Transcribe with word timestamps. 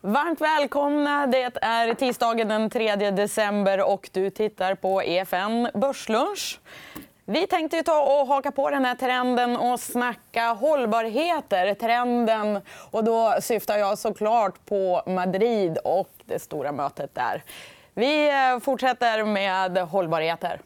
Varmt 0.00 0.40
välkomna. 0.40 1.26
Det 1.26 1.42
är 1.62 1.94
tisdagen 1.94 2.48
den 2.48 2.70
3 2.70 2.96
december 2.96 3.90
och 3.90 4.10
du 4.12 4.30
tittar 4.30 4.74
på 4.74 5.02
EFN 5.02 5.68
Börslunch. 5.74 6.60
Vi 7.24 7.46
tänkte 7.46 7.82
ta 7.82 8.00
och 8.00 8.26
haka 8.26 8.50
på 8.50 8.70
den 8.70 8.84
här 8.84 8.94
trenden 8.94 9.56
och 9.56 9.80
snacka 9.80 10.48
hållbarheter. 10.48 11.74
Trenden, 11.74 12.60
och 12.90 13.04
då 13.04 13.34
syftar 13.40 13.76
jag 13.76 13.98
såklart 13.98 14.66
på 14.66 15.02
Madrid 15.06 15.78
och 15.84 16.10
det 16.24 16.38
stora 16.38 16.72
mötet 16.72 17.14
där. 17.14 17.42
Vi 17.94 18.28
eh, 18.28 18.60
fortsätter 18.60 19.24
med 19.24 19.78
hållbarheter. 19.78 20.60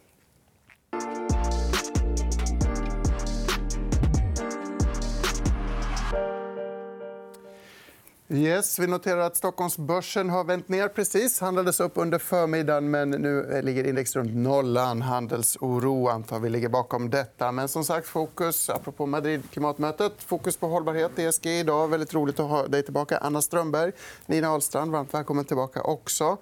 Yes, 8.32 8.78
vi 8.78 8.86
noterar 8.86 9.20
att 9.20 9.36
Stockholmsbörsen 9.36 10.30
har 10.30 10.44
vänt 10.44 10.68
ner 10.68 10.88
precis. 10.88 11.40
handlades 11.40 11.80
upp 11.80 11.92
under 11.94 12.18
förmiddagen, 12.18 12.90
men 12.90 13.10
nu 13.10 13.52
eh, 13.52 13.62
ligger 13.62 13.84
index 13.86 14.16
runt 14.16 14.34
nollan. 14.34 15.02
Handelsoro 15.02 16.08
antar 16.08 16.40
vi 16.40 16.48
ligger 16.48 16.68
bakom 16.68 17.10
detta. 17.10 17.52
Men 17.52 17.68
som 17.68 17.84
sagt, 17.84 18.06
fokus, 18.08 18.70
apropå 18.70 19.06
Madrid-klimatmötet, 19.06 20.12
fokus 20.18 20.56
på 20.56 20.66
hållbarhet. 20.66 21.18
ESG 21.18 21.46
idag. 21.46 21.88
Väldigt 21.88 22.14
roligt 22.14 22.40
att 22.40 22.50
ha 22.50 22.66
dig 22.66 22.82
tillbaka. 22.82 23.18
Anna 23.18 23.42
Strömberg, 23.42 23.92
Nina 24.26 24.48
Ahlstrand, 24.48 24.92
varmt 24.92 25.14
välkommen 25.14 25.44
tillbaka 25.44 25.82
också. 25.82 26.36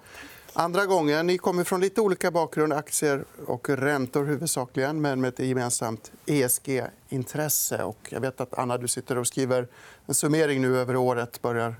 Andra 0.53 0.85
gången. 0.85 1.27
Ni 1.27 1.37
kommer 1.37 1.63
från 1.63 1.81
lite 1.81 2.01
olika 2.01 2.31
bakgrund. 2.31 2.73
Aktier 2.73 3.25
och 3.47 3.69
räntor 3.69 4.25
huvudsakligen, 4.25 5.01
men 5.01 5.21
med 5.21 5.27
ett 5.27 5.39
gemensamt 5.39 6.11
ESG-intresse. 6.25 7.93
Jag 8.09 8.19
vet 8.19 8.41
att 8.41 8.59
Anna, 8.59 8.77
du 8.77 8.87
sitter 8.87 9.17
och 9.17 9.27
skriver 9.27 9.67
en 10.05 10.13
summering 10.13 10.61
nu 10.61 10.77
över 10.77 10.95
året. 10.95 11.41
Börjar 11.41 11.75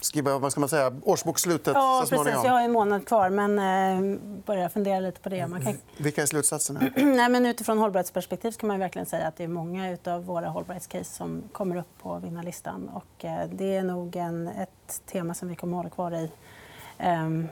skriva 0.00 0.38
vad 0.38 0.52
ska 0.52 0.60
man 0.60 0.68
säga, 0.68 0.92
årsbokslutet 1.02 1.74
ja, 1.74 2.04
så 2.08 2.16
precis. 2.16 2.44
Jag 2.44 2.52
har 2.52 2.60
en 2.60 2.72
månad 2.72 3.06
kvar, 3.06 3.30
men 3.30 3.58
eh, 3.58 4.18
börjar 4.46 4.68
fundera 4.68 5.00
lite 5.00 5.20
på 5.20 5.28
det. 5.28 5.46
Man 5.46 5.64
kan... 5.64 5.74
Vilka 5.96 6.22
är 6.22 6.26
slutsatserna? 6.26 6.80
Nej, 6.96 7.28
men 7.28 7.46
utifrån 7.46 7.78
hållbarhetsperspektiv 7.78 8.52
kan 8.52 8.68
man 8.68 8.78
verkligen 8.78 9.06
säga 9.06 9.26
att 9.26 9.36
det 9.36 9.44
är 9.44 9.48
många 9.48 9.98
av 10.04 10.24
våra 10.24 10.48
hållbarhetscase 10.48 11.14
som 11.14 11.42
kommer 11.52 11.76
upp 11.76 11.98
på 12.02 12.18
vinnarlistan. 12.18 12.88
Och, 12.88 13.24
eh, 13.24 13.48
det 13.52 13.76
är 13.76 13.82
nog 13.82 14.16
en, 14.16 14.48
ett 14.48 15.02
tema 15.06 15.34
som 15.34 15.48
vi 15.48 15.56
kommer 15.56 15.76
att 15.76 15.78
hålla 15.78 15.90
kvar 15.90 16.12
i 16.12 16.30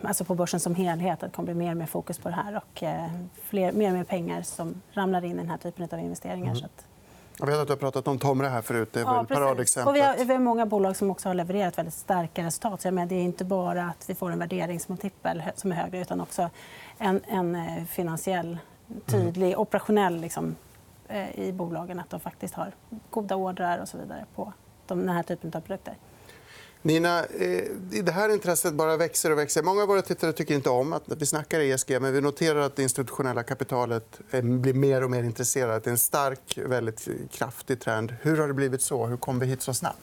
alltså 0.02 0.24
på 0.24 0.34
börsen 0.34 0.60
som 0.60 0.74
helhet. 0.74 1.22
Att 1.22 1.30
det 1.30 1.36
kommer 1.36 1.46
bli 1.46 1.54
mer 1.54 1.70
och 1.70 1.76
mer 1.76 1.86
fokus 1.86 2.18
på 2.18 2.28
det 2.28 2.34
här 2.34 2.56
och 2.56 2.82
eh, 2.82 3.10
fler, 3.42 3.72
mer 3.72 3.88
och 3.88 3.96
mer 3.96 4.04
pengar 4.04 4.42
som 4.42 4.82
ramlar 4.92 5.24
in 5.24 5.32
i 5.32 5.36
den 5.36 5.50
här 5.50 5.58
typen 5.58 5.88
av 5.92 5.98
investeringar. 5.98 6.52
Mm. 6.52 6.68
Jag 7.40 7.46
vet 7.46 7.56
att 7.56 7.66
du 7.66 7.72
har 7.72 7.78
pratat 7.78 8.08
om 8.08 8.18
Tomra 8.18 8.48
här 8.48 8.62
förut. 8.62 8.88
Det 8.92 9.00
är 9.00 9.04
ja, 9.04 9.24
paradexemplet. 9.28 9.96
vi, 9.96 10.00
har, 10.00 10.24
vi 10.24 10.32
har 10.32 10.40
många 10.40 10.66
bolag 10.66 10.96
som 10.96 11.10
också 11.10 11.28
har 11.28 11.34
levererat 11.34 11.78
väldigt 11.78 11.94
starka 11.94 12.44
resultat. 12.44 12.82
Så 12.82 12.88
jag 12.88 13.08
det 13.08 13.14
är 13.14 13.22
inte 13.22 13.44
bara 13.44 13.84
att 13.84 14.10
vi 14.10 14.14
får 14.14 14.30
en 14.30 14.38
värderingsmultipel 14.38 15.42
som 15.56 15.72
är 15.72 15.76
högre 15.76 16.00
utan 16.00 16.20
också 16.20 16.50
en, 16.98 17.20
en 17.26 17.54
eh, 17.56 17.84
finansiell, 17.84 18.58
tydlig, 19.06 19.46
mm. 19.46 19.58
operationell 19.58 20.20
liksom, 20.20 20.56
eh, 21.08 21.38
i 21.38 21.52
bolagen. 21.52 22.00
Att 22.00 22.10
de 22.10 22.20
faktiskt 22.20 22.54
har 22.54 22.72
goda 23.10 23.36
ordrar 23.36 23.78
och 23.78 23.88
så 23.88 23.98
vidare 23.98 24.24
på 24.34 24.52
de, 24.86 24.98
den 24.98 25.08
här 25.08 25.22
typen 25.22 25.52
av 25.54 25.60
produkter. 25.60 25.94
Nina, 26.88 27.24
eh, 27.24 27.64
det 28.02 28.12
här 28.12 28.28
intresset 28.28 28.74
bara 28.74 28.96
växer 28.96 29.32
och 29.32 29.38
växer. 29.38 29.62
Många 29.62 29.82
av 29.82 29.88
våra 29.88 30.02
tittare 30.02 30.32
tycker 30.32 30.54
inte 30.54 30.70
om 30.70 30.92
att 30.92 31.02
vi 31.06 31.26
snackar 31.26 31.60
ESG. 31.60 32.00
Men 32.00 32.12
vi 32.12 32.20
noterar 32.20 32.60
att 32.60 32.76
det 32.76 32.82
institutionella 32.82 33.42
kapitalet 33.42 34.20
eh, 34.30 34.42
blir 34.42 34.74
mer 34.74 35.04
och 35.04 35.10
mer 35.10 35.22
intresserat. 35.22 35.84
Det 35.84 35.90
är 35.90 35.92
en 35.92 35.98
stark, 35.98 36.58
väldigt 36.66 37.08
kraftig 37.30 37.80
trend. 37.80 38.14
Hur 38.22 38.36
har 38.36 38.48
det 38.48 38.54
blivit 38.54 38.82
så? 38.82 39.06
Hur 39.06 39.16
kom 39.16 39.38
vi 39.38 39.46
hit 39.46 39.62
så 39.62 39.74
snabbt? 39.74 39.98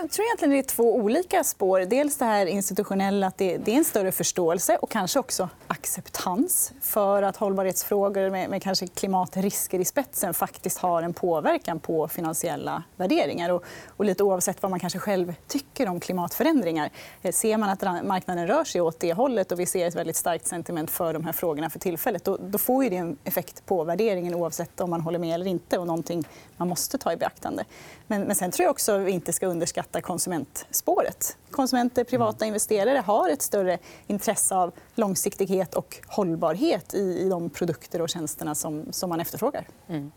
Jag 0.00 0.10
tror 0.10 0.26
egentligen 0.26 0.50
det 0.50 0.58
är 0.58 0.62
två 0.62 0.96
olika 0.96 1.44
spår. 1.44 1.80
Dels 1.80 2.16
det 2.16 2.24
här 2.24 2.46
institutionella, 2.46 3.26
att 3.26 3.38
det 3.38 3.54
är 3.54 3.68
en 3.68 3.84
större 3.84 4.12
förståelse 4.12 4.76
och 4.76 4.90
kanske 4.90 5.18
också 5.18 5.48
acceptans 5.66 6.72
för 6.80 7.22
att 7.22 7.36
hållbarhetsfrågor 7.36 8.30
med, 8.30 8.62
kanske 8.62 8.86
klimatrisker 8.86 9.78
i 9.78 9.84
spetsen 9.84 10.34
faktiskt 10.34 10.78
har 10.78 11.02
en 11.02 11.14
påverkan 11.14 11.78
på 11.80 12.08
finansiella 12.08 12.82
värderingar. 12.96 13.50
Och, 13.50 13.64
och 13.88 14.04
lite 14.04 14.22
oavsett 14.22 14.62
vad 14.62 14.70
man 14.70 14.80
kanske 14.80 14.98
själv 14.98 15.34
tycker 15.48 15.88
om 15.88 16.00
klimatförändringar. 16.00 16.90
Eh, 17.22 17.32
ser 17.32 17.56
man 17.56 17.68
att 17.68 18.06
marknaden 18.06 18.46
rör 18.46 18.64
sig 18.64 18.80
åt 18.80 19.00
det 19.00 19.12
hållet 19.12 19.52
och 19.52 19.60
vi 19.60 19.66
ser 19.66 19.86
ett 19.86 19.94
väldigt 19.94 20.16
starkt 20.16 20.46
sentiment 20.46 20.90
för 20.90 21.12
de 21.12 21.24
här 21.24 21.32
frågorna 21.32 21.70
för 21.70 21.78
tillfället 21.78 22.24
då, 22.24 22.36
då 22.36 22.58
får 22.58 22.84
det 22.90 22.96
en 22.96 23.16
effekt 23.24 23.66
på 23.66 23.84
värderingen 23.84 24.34
oavsett 24.34 24.80
om 24.80 24.90
man 24.90 25.00
håller 25.00 25.18
med 25.18 25.34
eller 25.34 25.46
inte. 25.46 25.78
och 25.78 25.86
någonting 25.86 26.24
man 26.56 26.68
måste 26.68 26.98
ta 26.98 27.12
i 27.12 27.16
beaktande. 27.16 27.64
Men, 28.06 28.22
men 28.22 28.36
sen 28.36 28.50
tror 28.50 28.64
jag 28.64 28.70
också 28.70 28.92
att 28.92 29.00
vi 29.00 29.10
inte 29.10 29.32
ska 29.32 29.46
underskatta 29.46 29.81
konsumentspåret. 30.00 31.36
Konsumenter, 31.50 32.04
privata 32.04 32.46
investerare 32.46 32.98
har 32.98 33.28
ett 33.28 33.42
större 33.42 33.78
intresse 34.06 34.54
av 34.54 34.72
långsiktighet 34.94 35.74
och 35.74 35.98
hållbarhet 36.06 36.94
i, 36.94 37.28
de 37.28 37.50
produkter 37.50 38.02
och 38.02 38.08
tjänsterna 38.08 38.54
som, 38.54 38.92
som 38.92 39.10
man 39.10 39.20
efterfrågar. 39.20 39.66
Mm. 39.88 40.12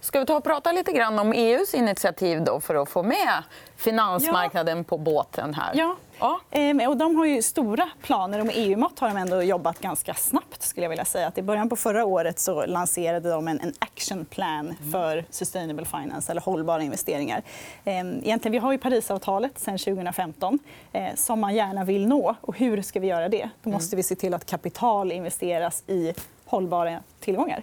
Ska 0.00 0.20
vi 0.20 0.26
ta 0.26 0.36
och 0.36 0.44
prata 0.44 0.72
lite 0.72 0.92
grann 0.92 1.18
om 1.18 1.32
EUs 1.32 1.74
initiativ 1.74 2.44
då 2.44 2.60
för 2.60 2.74
att 2.74 2.88
få 2.88 3.02
med 3.02 3.42
finansmarknaden 3.76 4.78
ja. 4.78 4.84
på 4.84 4.98
båten? 4.98 5.54
här? 5.54 5.70
Ja. 5.74 5.96
Ja. 6.22 6.40
Ehm, 6.50 6.80
och 6.80 6.96
de 6.96 7.16
har 7.16 7.26
ju 7.26 7.42
stora 7.42 7.88
planer. 8.02 8.40
Och 8.40 8.46
med 8.46 8.54
EU-mått 8.58 8.98
har 8.98 9.08
de 9.08 9.16
ändå 9.16 9.42
jobbat 9.42 9.78
ganska 9.78 10.14
snabbt. 10.14 10.62
Skulle 10.62 10.84
jag 10.84 10.90
vilja 10.90 11.04
säga. 11.04 11.26
Att 11.26 11.38
I 11.38 11.42
början 11.42 11.68
på 11.68 11.76
förra 11.76 12.04
året 12.04 12.38
så 12.38 12.66
lanserade 12.66 13.30
de 13.30 13.48
en, 13.48 13.60
en 13.60 13.72
action 13.78 14.24
plan 14.24 14.74
för 14.92 15.24
sustainable 15.30 15.84
finance, 15.84 16.32
eller 16.32 16.40
hållbara 16.40 16.82
investeringar. 16.82 17.42
Ehm, 17.84 18.20
egentligen, 18.22 18.52
vi 18.52 18.58
har 18.58 18.72
ju 18.72 18.78
Parisavtalet 18.78 19.58
sen 19.58 19.78
2015 19.78 20.58
eh, 20.92 21.14
som 21.14 21.40
man 21.40 21.54
gärna 21.54 21.84
vill 21.84 22.06
nå. 22.06 22.34
Och 22.40 22.58
hur 22.58 22.82
ska 22.82 23.00
vi 23.00 23.06
göra 23.06 23.28
det? 23.28 23.50
Då 23.62 23.70
måste 23.70 23.96
vi 23.96 24.02
se 24.02 24.14
till 24.14 24.34
att 24.34 24.46
kapital 24.46 25.12
investeras 25.12 25.82
i 25.86 26.12
hållbara 26.44 26.98
tillgångar. 27.20 27.62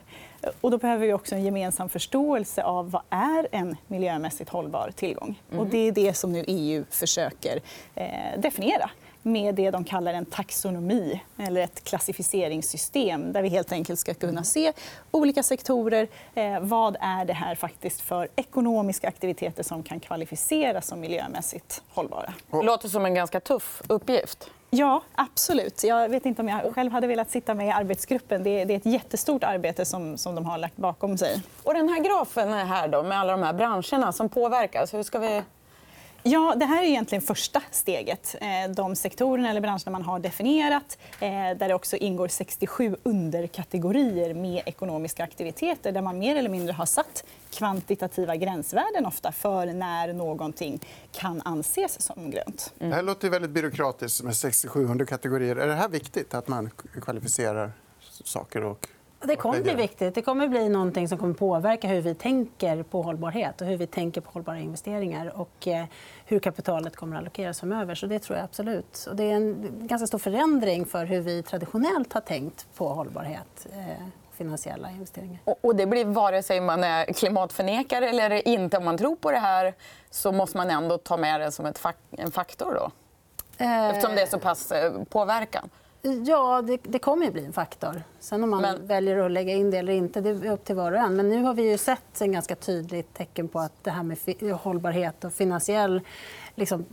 Och 0.62 0.72
då 0.72 0.78
behöver 0.78 1.08
vi 1.08 1.14
också 1.14 1.36
en 1.36 1.44
gemensam 1.44 1.90
förståelse 1.90 2.64
av 2.64 2.92
vad 2.92 3.02
är 3.10 3.48
en 3.52 3.78
miljömässigt 3.88 4.50
hållbar 4.50 4.92
tillgång. 4.96 5.42
Mm. 5.50 5.60
Och 5.60 5.68
det 5.68 5.78
är 5.78 5.92
det 5.92 6.14
som 6.14 6.32
nu 6.32 6.44
EU 6.48 6.84
försöker 6.90 7.62
eh, 7.96 8.40
definiera 8.40 8.90
med 9.22 9.56
det 9.56 9.72
de 9.72 9.84
kallar 9.84 10.14
en 10.14 10.26
taxonomi 10.26 11.22
eller 11.38 11.62
ett 11.62 11.84
klassificeringssystem 11.84 13.34
där 13.34 13.42
vi 13.42 13.50
helt 13.50 13.72
enkelt 13.72 14.00
ska 14.00 14.14
kunna 14.14 14.44
se 14.44 14.74
olika 15.12 15.44
sektorer. 15.44 16.08
Eh, 16.36 16.60
vad 16.60 16.98
är 17.02 17.26
det 17.26 17.34
här 17.34 17.56
faktiskt 17.56 18.02
för 18.02 18.28
ekonomiska 18.36 19.08
aktiviteter 19.08 19.64
som 19.64 19.84
kan 19.84 20.00
kvalificeras 20.00 20.88
som 20.88 21.00
miljömässigt 21.00 21.82
hållbara? 21.90 22.34
Det 22.52 22.62
låter 22.62 22.90
som 22.90 23.06
en 23.06 23.14
ganska 23.14 23.40
tuff 23.40 23.82
uppgift. 23.88 24.50
Ja, 24.70 25.02
absolut. 25.16 25.84
Jag 25.84 26.10
vet 26.10 26.26
inte 26.26 26.42
om 26.42 26.48
jag 26.48 26.76
själv 26.76 26.92
hade 26.92 27.08
velat 27.08 27.32
sitta 27.32 27.54
med 27.54 27.68
i 27.68 27.72
arbetsgruppen. 27.72 28.44
Det 28.44 28.50
är 28.50 28.72
ett 28.72 28.86
jättestort 28.86 29.44
arbete 29.44 29.86
som, 29.86 30.18
som 30.18 30.36
de 30.36 30.46
har 30.46 30.58
lagt 30.58 30.78
bakom 30.78 31.18
sig. 31.18 31.42
Och 31.64 31.74
den 31.74 31.90
här 31.90 32.00
grafen 32.04 32.54
här 32.54 32.88
då, 32.88 33.04
med 33.04 33.20
alla 33.20 33.32
de 33.32 33.44
här 33.44 33.54
branscherna 33.54 34.12
som 34.12 34.30
påverkas. 34.30 34.94
Hur 34.94 35.04
ska 35.04 35.20
vi 35.20 35.44
Ja, 36.24 36.56
det 36.56 36.66
här 36.66 36.84
är 36.84 36.88
egentligen 36.88 37.22
första 37.22 37.62
steget. 37.72 38.36
Eh, 38.42 38.72
de 38.76 38.96
sektorerna 38.96 39.50
eller 39.50 39.62
branscherna 39.62 39.92
man 39.92 40.02
har 40.02 40.20
definierat 40.20 40.98
eh, 41.20 41.30
där 41.30 41.68
det 41.68 41.74
också 41.74 41.96
ingår 41.98 42.28
67 42.28 42.96
underkategorier 43.04 44.34
med 44.34 44.64
ekonomiska 44.66 45.24
aktiviteter 45.24 45.92
där 45.92 46.02
man 46.02 46.20
mer 46.20 46.36
eller 46.36 46.50
mindre 46.50 46.74
har 46.74 46.86
satt 46.86 47.24
kvantitativa 47.52 48.36
gränsvärden 48.36 49.06
ofta 49.06 49.32
för 49.32 49.66
när 49.66 50.14
någonting 50.14 50.80
kan 51.12 51.42
anses 51.46 52.02
som 52.02 52.32
grönt. 52.32 52.74
Mm. 52.80 52.90
Det 52.90 52.96
här 52.96 53.04
låter 53.04 53.30
väldigt 53.30 53.52
byråkratiskt 53.52 54.24
med 54.24 54.36
67 54.36 54.86
underkategorier. 54.86 55.56
Är 55.56 55.68
det 55.68 55.76
här 55.76 55.90
viktigt 55.90 56.34
att 56.34 56.48
man 56.48 56.70
kvalificerar 57.02 57.72
saker? 58.24 58.64
Och... 58.64 58.88
Det 59.22 59.36
kommer 59.36 59.62
bli 59.62 59.74
viktigt. 59.76 60.16
Det 60.16 60.22
kommer 60.22 60.48
bli 60.48 60.70
någonting 60.70 61.08
som 61.08 61.18
kommer 61.18 61.34
påverka 61.34 61.88
hur 61.88 62.02
vi 62.02 62.16
tänker 62.16 62.84
på 62.84 63.02
hållbarhet 63.02 63.62
och 63.62 63.68
hur 63.68 63.78
vi 63.78 63.88
tänker 63.88 64.22
på 64.22 64.32
hållbara 64.32 64.60
investeringar 64.60 65.40
och 65.40 65.68
eh, 65.68 65.86
hur 66.26 66.40
kapitalet 66.40 66.96
kommer 66.96 67.16
att 67.16 67.22
allokeras 67.22 67.60
framöver. 67.60 67.96
Så 67.96 68.06
det 68.06 68.20
tror 68.20 68.38
jag 68.38 68.44
absolut. 68.44 69.06
Och 69.10 69.16
det 69.16 69.24
är 69.24 69.36
en 69.36 69.72
ganska 69.88 70.08
stor 70.08 70.18
förändring 70.18 70.86
för 70.86 71.06
hur 71.06 71.22
vi 71.22 71.44
traditionellt 71.44 72.14
har 72.14 72.22
tänkt 72.22 72.68
på 72.76 72.88
hållbarhet 72.90 73.68
eh, 73.74 74.06
finansiella 74.34 74.92
investeringar. 74.92 75.40
Och 75.62 75.76
det 75.76 75.86
blir 75.86 76.06
vare 76.06 76.44
sig 76.44 76.62
man 76.62 76.84
är 76.84 77.06
klimatförnekare 77.06 78.10
eller 78.10 78.48
inte. 78.48 78.78
Om 78.78 78.86
man 78.86 78.98
tror 78.98 79.16
på 79.16 79.32
det 79.32 79.38
här 79.38 79.74
så 80.10 80.32
måste 80.32 80.58
man 80.58 80.70
ändå 80.70 80.98
ta 80.98 81.18
med 81.18 81.42
det 81.42 81.52
som 81.52 81.66
ett 81.66 81.86
en 82.12 82.32
faktor. 82.32 82.74
Då. 82.74 82.92
Eh, 83.64 83.90
Eftersom 83.90 84.16
det 84.16 84.22
är 84.22 84.28
så 84.28 84.40
pass 84.40 84.74
påverkan. 85.10 85.70
Ja, 86.02 86.62
det, 86.62 86.80
det 86.84 87.00
kommer 87.00 87.28
att 87.28 87.34
bli 87.34 87.46
en 87.46 87.54
faktor. 87.54 88.04
Sen 88.20 88.44
om 88.44 88.50
man 88.50 88.62
men... 88.62 88.88
väljer 88.88 89.18
att 89.18 89.32
lägga 89.32 89.54
in 89.54 89.72
det 89.72 89.78
eller 89.78 89.94
inte, 89.94 90.22
det 90.22 90.30
är 90.30 90.52
upp 90.52 90.66
till 90.66 90.76
var 90.76 90.92
och 90.92 90.98
en. 90.98 91.16
Men 91.16 91.30
nu 91.30 91.44
har 91.44 91.54
vi 91.54 91.72
ju 91.72 91.78
sett 91.78 92.22
en 92.22 92.32
ganska 92.32 92.56
tydligt 92.56 93.14
tecken 93.14 93.48
på 93.48 93.60
att 93.60 93.84
det 93.84 93.92
här 93.92 94.04
med 94.04 94.54
hållbarhet 94.54 95.24
och 95.24 95.34
finansiell 95.34 96.02
liksom, 96.56 96.86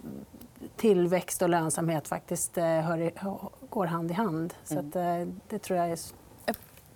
tillväxt 0.77 1.43
och 1.43 1.49
lönsamhet 1.49 2.09
faktiskt 2.09 2.59
eh, 2.59 2.65
hör, 2.65 3.13
går 3.71 3.87
hand 3.87 4.11
i 4.11 4.15
hand. 4.15 4.55
Så 4.65 4.79
att, 4.79 4.97
mm. 4.97 5.23
Eh, 5.23 5.35
det 5.49 5.59
tror 5.59 5.79
jag 5.79 5.91
är... 5.91 5.99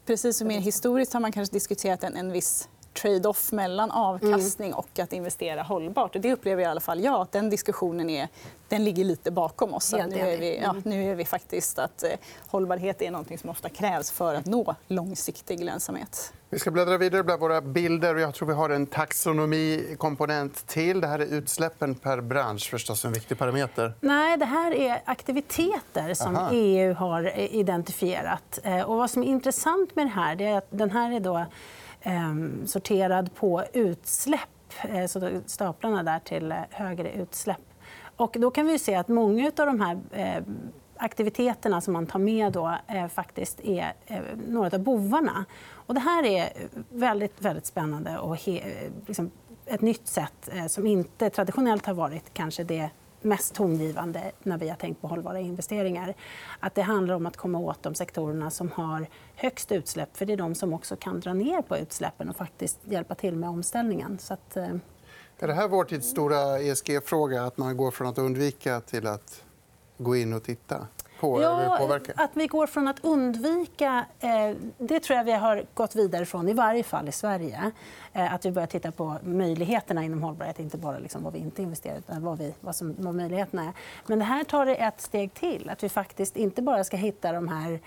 Precis 0.07 0.37
som 0.37 0.49
mer 0.49 0.61
historiskt 0.61 1.13
har 1.13 1.21
man 1.21 1.33
kanske 1.33 1.55
diskuterat 1.55 2.05
en, 2.05 2.17
en 2.17 2.33
viss 2.33 2.69
trade-off 2.95 3.53
mellan 3.53 3.91
avkastning 3.91 4.75
och 4.75 4.99
att 4.99 5.13
investera 5.13 5.63
hållbart. 5.63 6.17
det 6.21 6.33
upplever 6.33 6.63
i 6.63 6.67
alla 6.67 6.81
fall 6.81 7.01
jag 7.01 7.21
att 7.21 7.33
den 7.33 7.51
diskussionen 7.51 8.11
är, 8.11 8.29
den 8.69 8.85
ligger 8.85 9.05
lite 9.05 9.31
bakom 9.31 9.75
oss. 9.75 9.95
Ja, 9.99 10.07
nu, 10.07 10.19
är 10.19 10.39
vi, 10.39 10.61
ja, 10.63 10.77
nu 10.85 11.11
är 11.11 11.15
vi 11.15 11.25
faktiskt 11.25 11.79
att 11.79 12.03
eh, 12.03 12.11
hållbarhet 12.47 13.03
är 13.03 13.11
något 13.11 13.41
som 13.41 13.51
ofta 13.51 13.69
krävs 13.69 14.11
för 14.11 14.35
att 14.35 14.47
nå 14.47 14.75
långsiktig 14.87 15.65
lönsamhet. 15.65 16.33
Vi 16.53 16.59
ska 16.59 16.71
bläddra 16.71 16.99
vidare 16.99 17.23
bland 17.23 17.41
våra 17.41 17.61
bilder. 17.61 18.17
Jag 18.17 18.35
tror 18.35 18.49
vi 18.49 18.55
har 18.55 18.71
en 18.71 18.87
taxonomikomponent 18.87 20.67
till. 20.67 21.01
Det 21.01 21.07
här 21.07 21.19
är 21.19 21.27
utsläppen 21.27 21.95
per 21.95 22.21
bransch. 22.21 22.71
förstås 22.71 23.05
en 23.05 23.13
viktig 23.13 23.39
parameter. 23.39 23.95
Nej, 24.01 24.37
det 24.37 24.45
här 24.45 24.75
är 24.75 25.03
aktiviteter 25.05 26.15
som 26.15 26.37
Aha. 26.37 26.51
EU 26.53 26.95
har 26.95 27.39
identifierat. 27.39 28.59
Eh, 28.63 28.81
och 28.81 28.97
vad 28.97 29.11
som 29.11 29.23
är 29.23 29.27
intressant 29.27 29.97
med 29.97 30.07
det 30.07 30.11
här 30.11 30.43
är 30.43 30.59
att 30.59 30.67
den 30.71 30.91
här 30.91 31.13
är 31.13 31.21
då 31.21 31.47
Ehm, 32.03 32.67
sorterad 32.67 33.35
på 33.35 33.63
utsläpp. 33.73 34.73
Eh, 34.83 35.07
så 35.07 35.41
staplarna 35.47 36.03
där 36.03 36.19
till 36.19 36.53
eh, 36.53 36.59
högre 36.71 37.13
utsläpp. 37.13 37.61
Och 38.17 38.37
då 38.39 38.51
kan 38.51 38.67
vi 38.67 38.79
se 38.79 38.95
att 38.95 39.09
många 39.09 39.47
av 39.47 39.67
de 39.67 39.81
här 39.81 40.01
eh, 40.13 40.43
aktiviteterna 40.97 41.81
som 41.81 41.93
man 41.93 42.07
tar 42.07 42.19
med 42.19 42.53
då, 42.53 42.75
eh, 42.87 43.07
faktiskt 43.09 43.61
är 43.61 43.93
eh, 44.07 44.21
några 44.49 44.77
av 44.77 44.83
bovarna. 44.83 45.45
Och 45.73 45.95
det 45.95 46.01
här 46.01 46.25
är 46.25 46.49
väldigt, 46.91 47.43
väldigt 47.43 47.67
spännande 47.67 48.19
och 48.19 48.37
liksom 49.07 49.31
ett 49.67 49.81
nytt 49.81 50.09
sätt 50.09 50.51
som 50.69 50.87
inte 50.87 51.31
traditionellt 51.31 51.87
har 51.87 51.95
varit 51.95 52.35
kanske 52.35 52.65
det 52.65 52.91
mest 53.23 53.55
tongivande 53.55 54.33
när 54.43 54.59
vi 54.59 54.69
har 54.69 54.77
tänkt 54.77 55.01
på 55.01 55.09
hållbara 55.09 55.41
investeringar. 55.41 56.15
Att 56.61 56.75
det 56.75 56.83
handlar 56.83 57.15
om 57.15 57.27
att 57.27 57.37
komma 57.37 57.59
åt 57.59 57.83
de 57.83 57.95
sektorerna 57.95 58.51
som 58.51 58.71
har 58.71 59.07
högst 59.35 59.73
utsläpp. 59.73 60.17
För 60.17 60.27
Det 60.27 60.33
är 60.33 60.37
de 60.37 60.55
som 60.55 60.73
också 60.73 60.97
kan 60.97 61.21
dra 61.21 61.33
ner 61.33 61.63
på 61.63 61.77
utsläppen 61.77 62.29
och 62.29 62.37
faktiskt 62.37 62.79
hjälpa 62.85 63.15
till 63.15 63.37
med 63.37 63.49
omställningen. 63.49 64.19
Så 64.19 64.35
att. 64.35 64.57
Eh, 64.57 64.75
är 65.39 65.47
det 65.47 65.55
här 65.55 65.69
vår 65.69 65.85
tids 65.85 66.09
stora 66.09 66.61
ESG-fråga? 66.61 67.43
Att 67.45 67.59
man 67.59 67.77
går 67.77 67.91
från 67.91 68.07
att 68.09 68.19
undvika 68.19 68.81
till 68.81 69.07
att 69.07 69.43
gå 69.99 70.17
in 70.17 70.33
och 70.33 70.43
titta? 70.43 70.87
På 71.21 71.43
ja? 71.43 71.79
Att 72.17 72.31
vi 72.35 72.47
går 72.47 72.67
från 72.67 72.89
att 72.89 73.05
undvika... 73.05 74.05
Eh, 74.21 74.57
det 74.79 75.01
tror 75.01 75.17
jag 75.17 75.25
vi 75.25 75.33
har 75.33 75.65
gått 75.75 75.97
vidare 75.97 76.27
från, 76.27 76.49
i 76.49 76.53
varje 76.53 76.83
fall 76.83 77.09
i 77.09 77.13
Sverige. 77.13 77.71
Eh, 78.13 78.35
att 78.35 78.47
vi 78.47 78.51
börjar 78.51 78.67
titta 78.67 78.93
på 78.93 79.17
möjligheterna 79.23 80.05
inom 80.05 80.23
hållbarhet, 80.23 80.59
inte 80.59 80.79
bara 80.79 80.99
liksom 80.99 81.23
vad 81.23 81.33
vi 81.33 81.39
inte 81.39 81.63
investerar 81.63 81.99
utan 81.99 82.25
vad, 82.25 82.39
vi, 82.39 82.55
vad, 82.61 82.77
som, 82.77 82.95
vad 82.99 83.15
möjligheterna 83.15 83.65
är. 83.65 83.73
Men 84.07 84.19
det 84.19 84.25
här 84.25 84.45
tar 84.45 84.67
det 84.67 84.75
ett 84.75 85.01
steg 85.01 85.35
till. 85.35 85.71
Att 85.71 85.83
vi 85.83 85.89
faktiskt 85.89 86.37
inte 86.37 86.63
bara 86.63 86.85
ska 86.85 86.97
hitta 86.97 87.33
de 87.33 87.49
här 87.49 87.81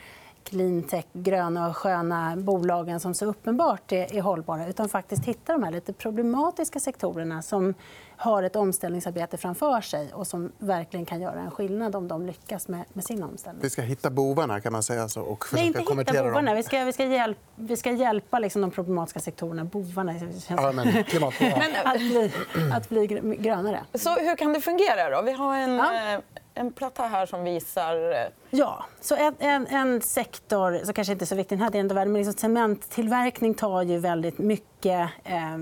cleantech, 0.43 1.05
gröna 1.13 1.67
och 1.67 1.77
sköna 1.77 2.35
bolagen 2.35 2.99
som 2.99 3.13
så 3.13 3.25
uppenbart 3.25 3.91
är, 3.91 4.15
är 4.15 4.21
hållbara 4.21 4.67
utan 4.67 4.89
faktiskt 4.89 5.25
hitta 5.25 5.53
de 5.53 5.63
här 5.63 5.71
lite 5.71 5.93
problematiska 5.93 6.79
sektorerna 6.79 7.41
som 7.41 7.73
har 8.17 8.43
ett 8.43 8.55
omställningsarbete 8.55 9.37
framför 9.37 9.81
sig 9.81 10.13
och 10.13 10.27
som 10.27 10.51
verkligen 10.57 11.05
kan 11.05 11.21
göra 11.21 11.39
en 11.39 11.51
skillnad 11.51 11.95
om 11.95 12.07
de 12.07 12.25
lyckas 12.25 12.67
med, 12.67 12.83
med 12.93 13.03
sin 13.03 13.23
omställning. 13.23 13.61
Vi 13.61 13.69
ska 13.69 13.81
hitta 13.81 14.09
bovarna 14.09 14.61
kan 14.61 14.73
man 14.73 14.83
säga 14.83 15.09
så, 15.09 15.21
och 15.21 15.45
försöka 15.45 15.61
Nej, 15.61 15.67
inte 15.67 15.79
hitta 15.79 16.23
bovarna. 16.23 16.51
Dem. 16.51 16.55
Vi 16.55 16.63
ska, 16.63 16.83
vi 16.83 16.93
ska, 16.93 17.05
hjälp, 17.05 17.37
vi 17.55 17.77
ska 17.77 17.91
hjälpa 17.91 18.39
liksom 18.39 18.61
de 18.61 18.71
problematiska 18.71 19.19
sektorerna. 19.19 19.65
Bovarna 19.65 20.13
ja, 20.47 20.71
men, 20.71 21.03
klimat, 21.03 21.33
att, 21.83 21.97
bli, 21.97 22.31
att 22.73 22.89
bli 22.89 23.07
grönare. 23.39 23.83
Så 23.93 24.09
hur 24.09 24.35
kan 24.35 24.53
det 24.53 24.61
fungera? 24.61 25.09
då? 25.09 25.21
Vi 25.21 25.31
har 25.31 25.57
en, 25.57 25.75
ja. 25.75 26.21
En 26.55 26.73
platta 26.73 27.03
här 27.03 27.25
som 27.25 27.43
visar... 27.43 28.11
Eh, 28.11 28.27
ja. 28.49 28.85
Så 29.01 29.15
en, 29.15 29.35
en, 29.39 29.67
en 29.67 30.01
sektor, 30.01 30.81
som 30.83 30.93
kanske 30.93 31.13
inte 31.13 31.23
är 31.23 31.27
så 31.27 31.35
viktig 31.35 31.55
i 31.55 31.57
den 31.57 31.63
här 31.63 31.71
delen 31.71 31.91
av 31.91 31.95
världen, 31.95 32.13
men 32.13 32.21
liksom 32.21 32.39
cementtillverkning 32.39 33.53
tar 33.53 33.81
ju 33.81 33.97
väldigt 33.97 34.37
mycket 34.37 35.09
eh, 35.23 35.57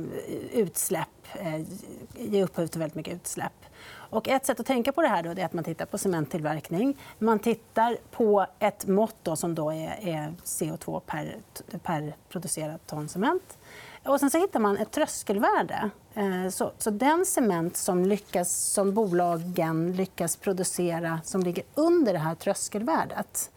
utsläpp 0.53 1.07
eh, 1.33 1.61
ger 2.15 2.43
upphov 2.43 2.67
till 2.67 2.79
väldigt 2.79 2.95
mycket 2.95 3.13
utsläpp. 3.13 3.65
Och 4.11 4.27
ett 4.27 4.45
sätt 4.45 4.59
att 4.59 4.65
tänka 4.65 4.91
på 4.91 5.01
det 5.01 5.07
här 5.07 5.23
då, 5.23 5.29
är 5.29 5.45
att 5.45 5.53
man 5.53 5.63
tittar 5.63 5.85
på 5.85 5.97
cementtillverkning. 5.97 6.97
Man 7.19 7.39
tittar 7.39 7.97
på 8.11 8.45
ett 8.59 8.87
mått 8.87 9.15
då, 9.23 9.35
som 9.35 9.55
då 9.55 9.69
är, 9.69 9.99
är 10.01 10.33
CO2 10.43 10.99
per, 10.99 11.35
per 11.83 12.13
producerat 12.29 12.87
ton 12.87 13.09
cement. 13.09 13.57
Och 14.03 14.19
sen 14.19 14.29
så 14.29 14.37
hittar 14.37 14.59
man 14.59 14.77
ett 14.77 14.91
tröskelvärde. 14.91 15.89
Eh, 16.15 16.49
så, 16.49 16.71
så 16.77 16.89
den 16.89 17.25
cement 17.25 17.77
som, 17.77 18.05
lyckas, 18.05 18.51
som 18.55 18.93
bolagen 18.93 19.93
lyckas 19.93 20.35
producera 20.35 21.19
som 21.23 21.41
ligger 21.41 21.63
under 21.75 22.13
det 22.13 22.19
här 22.19 22.35
tröskelvärdet 22.35 23.51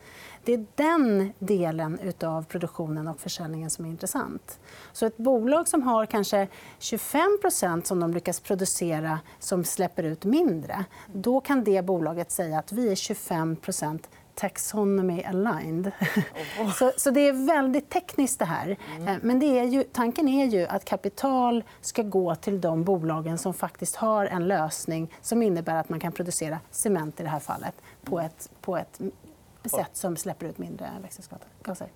det 0.45 0.53
är 0.53 0.67
den 0.75 1.33
delen 1.39 2.13
av 2.23 2.43
produktionen 2.43 3.09
och 3.09 3.21
försäljningen 3.21 3.71
som 3.71 3.85
är 3.85 3.89
intressant. 3.89 4.59
Så 4.93 5.07
ett 5.07 5.17
bolag 5.17 5.69
som 5.69 5.83
har 5.83 6.07
kanske 6.07 6.49
25% 6.81 7.83
som 7.83 8.01
de 8.01 8.15
lyckas 8.15 8.41
producera 8.41 9.21
som 9.39 9.65
släpper 9.65 10.03
ut 10.03 10.25
mindre 10.25 10.85
då 11.13 11.41
kan 11.41 11.65
det 11.65 11.85
bolaget 11.85 12.31
säga 12.31 12.59
att 12.59 12.73
vi 12.73 12.91
är 12.91 12.95
25 12.95 13.57
taxonomy 14.35 15.25
aligned. 15.25 15.93
Oh. 16.61 16.73
så, 16.79 16.93
så, 16.97 17.11
det 17.11 17.29
är 17.29 17.47
väldigt 17.47 17.91
tekniskt. 17.91 18.39
det 18.39 18.45
här. 18.45 18.77
Mm. 18.97 19.21
Men 19.23 19.39
det 19.39 19.59
är 19.59 19.65
ju, 19.65 19.83
tanken 19.83 20.29
är 20.29 20.47
ju 20.47 20.67
att 20.67 20.85
kapital 20.85 21.65
ska 21.81 22.03
gå 22.03 22.35
till 22.35 22.61
de 22.61 22.85
bolagen 22.85 23.39
som 23.39 23.55
faktiskt 23.55 23.97
har 23.97 24.27
en 24.27 24.49
lösning 24.49 25.13
som 25.21 25.43
innebär 25.43 25.75
att 25.75 25.89
man 25.89 26.01
kan 26.01 26.13
producera 26.13 26.59
cement 26.71 27.21
i 27.21 27.23
det 27.23 27.29
här 27.29 27.41
fallet 27.41 27.75
på 28.05 28.21
ett, 28.21 28.51
på 28.61 28.77
ett 28.77 29.01
sätt 29.65 29.91
som 29.93 30.17
släpper 30.17 30.47
ut 30.47 30.59
mindre 30.59 30.91
växthusgaser. 31.03 31.89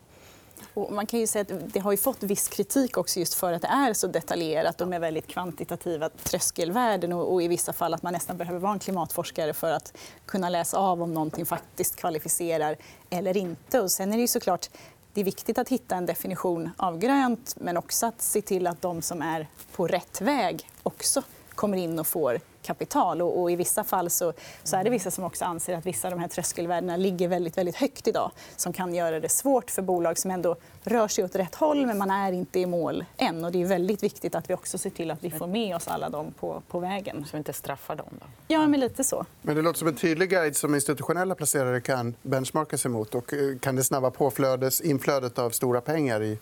Och 0.75 0.93
man 0.93 1.07
kan 1.07 1.21
ju 1.21 1.27
säga 1.27 1.43
att 1.43 1.73
det 1.73 1.81
har 1.81 1.91
ju 1.91 1.97
fått 1.97 2.23
viss 2.23 2.49
kritik 2.49 2.97
också 2.97 3.21
just 3.21 3.35
för 3.35 3.53
att 3.53 3.63
det 3.63 3.69
är 3.69 3.95
så 3.95 4.07
detaljerat 4.07 4.81
och 4.81 4.89
med 4.89 5.01
väldigt 5.01 5.27
kvantitativa 5.27 6.09
tröskelvärden 6.09 7.13
och, 7.13 7.33
och 7.33 7.43
i 7.43 7.49
vissa 7.49 7.73
fall 7.73 7.95
att 7.95 8.03
man 8.03 8.13
nästan 8.13 8.37
behöver 8.37 8.59
vara 8.59 8.73
en 8.73 8.79
klimatforskare 8.79 9.55
för 9.55 9.73
att 9.73 9.97
kunna 10.27 10.49
läsa 10.49 10.79
av 10.79 11.03
om 11.03 11.15
någonting 11.15 11.47
faktiskt 11.47 11.97
kvalificerar 11.97 12.77
eller 13.11 13.37
inte. 13.37 13.81
Och 13.81 13.91
sen 13.91 14.13
är 14.13 14.17
det 14.17 14.21
ju 14.21 14.29
såklart 14.29 14.69
det 15.13 15.21
är 15.21 15.25
viktigt 15.25 15.59
att 15.59 15.69
hitta 15.69 15.97
en 15.97 16.07
definition 16.07 16.71
av 16.77 16.99
grönt 16.99 17.55
men 17.61 17.77
också 17.77 18.07
att 18.07 18.23
se 18.23 18.43
till 18.43 18.67
att 18.67 18.83
de 18.83 19.03
som 19.03 19.23
är 19.23 19.47
på 19.77 19.87
rätt 19.87 20.21
väg 20.21 20.71
också 20.83 21.23
kommer 21.59 21.79
in 21.79 21.99
och 21.99 22.07
får 22.07 22.41
kapital. 22.63 23.23
Och, 23.23 23.43
och 23.43 23.51
I 23.51 23.57
vissa 23.57 23.85
fall 23.85 24.11
så, 24.11 24.33
så, 24.63 24.77
är 24.77 24.85
det 24.85 24.91
vissa 24.91 25.11
som 25.11 25.25
också 25.25 25.45
anser 25.45 25.75
att 25.77 25.87
vissa 25.87 26.09
av 26.09 26.13
de 26.13 26.21
här 26.21 26.29
tröskelvärdena 26.29 26.97
ligger 26.97 27.29
väldigt, 27.29 27.59
väldigt 27.59 27.77
högt 27.77 28.09
idag 28.09 28.31
som 28.57 28.73
kan 28.73 28.95
göra 28.95 29.21
det 29.21 29.29
svårt 29.29 29.71
för 29.71 29.83
bolag 29.83 30.19
som 30.19 30.31
ändå 30.31 30.57
rör 30.83 31.09
sig 31.09 31.25
åt 31.25 31.37
rätt 31.37 31.55
håll 31.55 31.87
men 31.87 31.99
man 31.99 32.11
är 32.11 32.33
inte 32.33 32.61
i 32.61 32.67
mål 32.67 33.05
än. 33.17 33.45
Och 33.45 33.53
det 33.53 33.63
är 33.63 33.67
väldigt 33.67 34.03
viktigt 34.03 34.35
att 34.35 34.51
vi 34.51 34.55
också 34.55 34.79
ser 34.79 34.91
till 34.91 35.11
att 35.11 35.25
vi 35.25 35.31
får 35.31 35.47
med 35.47 35.77
oss 35.77 35.89
alla 35.89 36.09
dem 36.09 36.35
på, 36.41 36.63
på 36.69 36.79
vägen. 36.79 37.25
Så 37.25 37.31
vi 37.33 37.39
inte 37.39 37.53
straffar 37.53 37.97
dem? 37.97 38.09
Då. 38.11 38.27
Ja, 38.49 38.67
men 38.67 38.81
lite 38.81 39.05
så. 39.05 39.27
Men 39.43 39.57
det 39.57 39.63
låter 39.63 39.79
som 39.79 39.89
en 39.89 39.97
tydlig 39.97 40.31
guide 40.31 40.57
som 40.57 40.75
institutionella 40.75 41.35
placerare 41.35 41.81
kan 41.81 42.15
benchmarka 42.23 42.79
sig 42.79 42.91
mot. 42.91 43.15
Och 43.15 43.33
eh, 43.33 43.59
kan 43.59 43.77
det 43.77 43.85
snabba 43.85 44.11
på 44.11 44.31
flödes, 44.31 44.81
inflödet 44.81 45.39
av 45.39 45.51
stora 45.51 45.81
pengar 45.81 46.23
i 46.23 46.39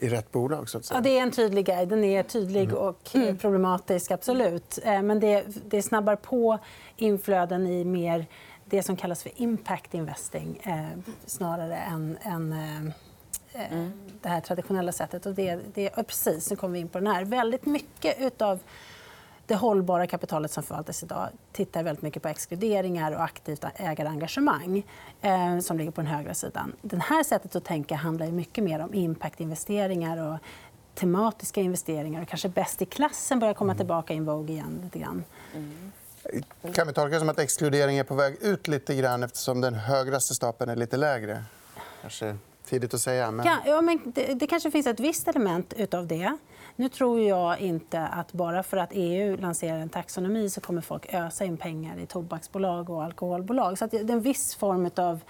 i 0.00 0.08
rätt 0.08 0.32
bolag? 0.32 0.68
Så 0.68 0.78
att 0.78 0.84
säga. 0.84 0.98
Ja, 0.98 1.02
det 1.02 1.18
är 1.18 1.22
en 1.22 1.30
tydlig 1.30 1.66
guide. 1.66 1.88
Den 1.88 2.04
är 2.04 2.22
tydlig 2.22 2.64
mm. 2.64 2.76
och 2.76 3.14
mm. 3.14 3.38
problematisk. 3.38 4.10
absolut. 4.10 4.78
Eh, 4.84 5.02
men 5.02 5.20
det, 5.20 5.44
det 5.68 5.82
snabbar 5.82 6.16
på 6.16 6.58
inflöden 6.96 7.66
i 7.66 7.84
mer 7.84 8.26
det 8.64 8.82
som 8.82 8.96
kallas 8.96 9.22
för 9.22 9.32
impact 9.36 9.94
investing 9.94 10.60
eh, 10.62 11.14
snarare 11.26 11.76
än, 11.76 12.18
än 12.22 12.52
eh, 12.52 13.72
mm. 13.72 13.92
det 14.22 14.28
här 14.28 14.40
traditionella 14.40 14.92
sättet. 14.92 15.26
Och 15.26 15.34
det, 15.34 15.58
det, 15.74 15.90
precis, 15.90 16.50
nu 16.50 16.56
kommer 16.56 16.72
vi 16.72 16.80
in 16.80 16.88
på 16.88 16.98
den 16.98 17.06
här. 17.06 17.24
Väldigt 17.24 17.66
mycket 17.66 18.42
av 18.42 18.60
det 19.50 19.56
hållbara 19.56 20.06
kapitalet 20.06 20.50
som 20.50 20.62
förvaltas 20.62 21.02
idag 21.02 21.28
tittar 21.52 21.82
väldigt 21.82 22.02
mycket 22.02 22.22
på 22.22 22.28
exkluderingar 22.28 23.12
och 23.12 23.22
aktivt 23.22 23.64
ägarengagemang 23.74 24.86
eh, 25.20 25.58
som 25.58 25.78
ligger 25.78 25.90
på 25.90 26.00
den 26.00 26.10
högra 26.10 26.34
sidan. 26.34 26.72
Det 26.82 27.02
här 27.02 27.22
sättet 27.22 27.56
att 27.56 27.64
tänka 27.64 27.94
handlar 27.94 28.26
mycket 28.26 28.64
mer 28.64 28.80
om 28.80 28.94
impactinvesteringar 28.94 30.32
och 30.32 30.38
tematiska 30.94 31.60
investeringar. 31.60 32.22
Och 32.22 32.28
kanske 32.28 32.48
bäst 32.48 32.82
i 32.82 32.86
klassen 32.86 33.38
börjar 33.38 33.54
komma 33.54 33.72
mm. 33.72 33.78
tillbaka 33.78 34.12
in 34.14 34.24
Vogue 34.24 34.54
igen. 34.54 34.80
Lite 34.84 34.98
grann. 34.98 35.24
Mm. 35.54 35.92
Kan 36.74 36.86
vi 36.86 36.92
tolka 36.92 37.14
det 37.14 37.20
som 37.20 37.28
att 37.28 37.38
exkludering 37.38 37.98
är 37.98 38.04
på 38.04 38.14
väg 38.14 38.36
ut 38.40 38.68
lite 38.68 38.94
grann 38.94 39.22
eftersom 39.22 39.60
den 39.60 39.74
högraste 39.74 40.34
stapeln 40.34 40.70
är 40.70 40.76
lite 40.76 40.96
lägre? 40.96 41.44
Kanske 42.00 42.36
tidigt 42.70 42.94
att 42.94 43.00
säga. 43.00 43.30
Men... 43.30 43.46
Ja, 43.66 43.80
men 43.80 44.00
det, 44.04 44.34
det 44.34 44.46
kanske 44.46 44.70
finns 44.70 44.86
ett 44.86 45.00
visst 45.00 45.28
element 45.28 45.94
av 45.94 46.06
det. 46.06 46.36
Nu 46.76 46.88
tror 46.88 47.20
jag 47.20 47.60
inte 47.60 48.00
att 48.00 48.32
bara 48.32 48.62
för 48.62 48.76
att 48.76 48.90
EU 48.92 49.36
lanserar 49.36 49.78
en 49.78 49.88
taxonomi 49.88 50.50
så 50.50 50.60
kommer 50.60 50.80
folk 50.80 51.14
ösa 51.14 51.44
in 51.44 51.56
pengar 51.56 51.98
i 51.98 52.06
tobaksbolag 52.06 52.90
och 52.90 53.04
alkoholbolag. 53.04 53.78
Så 53.78 53.84
att 53.84 53.94
en 53.94 54.20
viss 54.20 54.54
form 54.54 54.90
av 54.96 55.20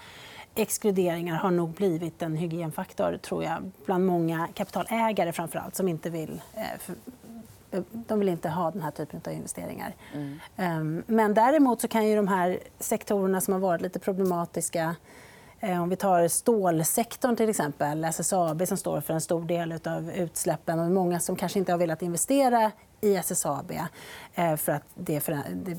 exkluderingar 0.55 1.35
har 1.35 1.51
nog 1.51 1.69
blivit 1.69 2.21
en 2.21 2.35
hygienfaktor 2.35 3.17
tror 3.17 3.43
jag, 3.43 3.71
bland 3.85 4.05
många 4.05 4.47
kapitalägare 4.53 5.31
framför 5.31 5.59
allt, 5.59 5.75
som 5.75 5.87
inte 5.87 6.09
vill 6.09 6.41
eh, 6.53 6.95
de 7.91 8.19
vill 8.19 8.29
inte 8.29 8.49
ha 8.49 8.71
den 8.71 8.81
här 8.81 8.91
typen 8.91 9.21
av 9.25 9.33
investeringar. 9.33 9.93
Mm. 10.13 10.39
Ehm, 10.57 11.03
men 11.07 11.33
däremot 11.33 11.81
så 11.81 11.87
kan 11.87 12.07
ju 12.07 12.15
de 12.15 12.27
här 12.27 12.59
sektorerna 12.79 13.41
som 13.41 13.53
har 13.53 13.59
varit 13.59 13.81
lite 13.81 13.99
problematiska 13.99 14.95
om 15.61 15.89
vi 15.89 15.95
tar 15.95 16.27
stålsektorn, 16.27 17.35
till 17.35 17.49
exempel, 17.49 18.03
SSAB 18.03 18.67
som 18.67 18.77
står 18.77 19.01
för 19.01 19.13
en 19.13 19.21
stor 19.21 19.45
del 19.45 19.79
av 19.85 20.11
utsläppen. 20.11 20.79
Och 20.79 20.91
många 20.91 21.19
som 21.19 21.35
kanske 21.35 21.59
inte 21.59 21.71
har 21.71 21.79
velat 21.79 22.01
investera 22.01 22.71
i 23.01 23.15
SSAB 23.15 23.71
eh, 24.33 24.55
för 24.55 24.71
att 24.71 24.83
det 24.95 25.29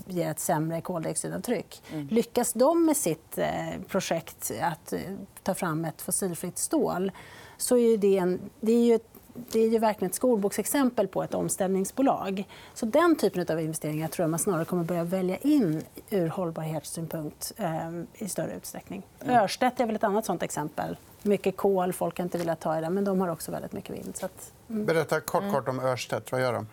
ger 0.06 0.30
ett 0.30 0.40
sämre 0.40 0.80
koldioxidavtryck. 0.80 1.82
Mm. 1.92 2.08
Lyckas 2.08 2.52
de 2.52 2.86
med 2.86 2.96
sitt 2.96 3.38
eh, 3.38 3.80
projekt 3.88 4.52
att 4.60 4.92
eh, 4.92 5.00
ta 5.42 5.54
fram 5.54 5.84
ett 5.84 6.02
fossilfritt 6.02 6.58
stål 6.58 7.12
så 7.56 7.76
är 7.76 7.98
det, 7.98 8.18
en, 8.18 8.40
det 8.60 8.72
är 8.72 8.84
ju 8.84 8.94
ett 8.94 9.08
det 9.34 9.60
är 9.60 9.68
ju 9.68 9.78
verkligen 9.78 10.10
ett 10.10 10.14
skolboksexempel 10.14 11.08
på 11.08 11.22
ett 11.22 11.34
omställningsbolag. 11.34 12.48
Så 12.74 12.86
den 12.86 13.16
typen 13.16 13.46
av 13.48 13.60
investeringar 13.60 14.08
tror 14.08 14.24
jag 14.24 14.30
man 14.30 14.38
snarare 14.38 14.64
kommer 14.64 14.84
börja 14.84 15.04
välja 15.04 15.36
in 15.36 15.82
ur 16.10 16.28
hållbarhetssynpunkt 16.28 17.52
eh, 17.56 17.90
i 18.14 18.28
större 18.28 18.56
utsträckning. 18.56 19.02
Mm. 19.20 19.36
Örstedt 19.36 19.80
är 19.80 19.86
väl 19.86 19.96
ett 19.96 20.04
annat 20.04 20.26
sånt 20.26 20.42
exempel. 20.42 20.96
Mycket 21.22 21.56
kol, 21.56 21.92
folk 21.92 22.18
har 22.18 22.24
inte 22.24 22.38
velat 22.38 22.60
ta 22.60 22.78
i 22.78 22.80
det, 22.80 22.90
men 22.90 23.04
de 23.04 23.20
har 23.20 23.28
också 23.28 23.52
väldigt 23.52 23.72
mycket 23.72 23.96
vind. 23.96 24.16
Så 24.16 24.26
att, 24.26 24.52
mm. 24.70 24.86
Berätta 24.86 25.20
kort, 25.20 25.52
kort 25.52 25.68
om 25.68 25.80
Örstedt. 25.80 26.32
Vad 26.32 26.40
gör 26.40 26.52
de? 26.52 26.66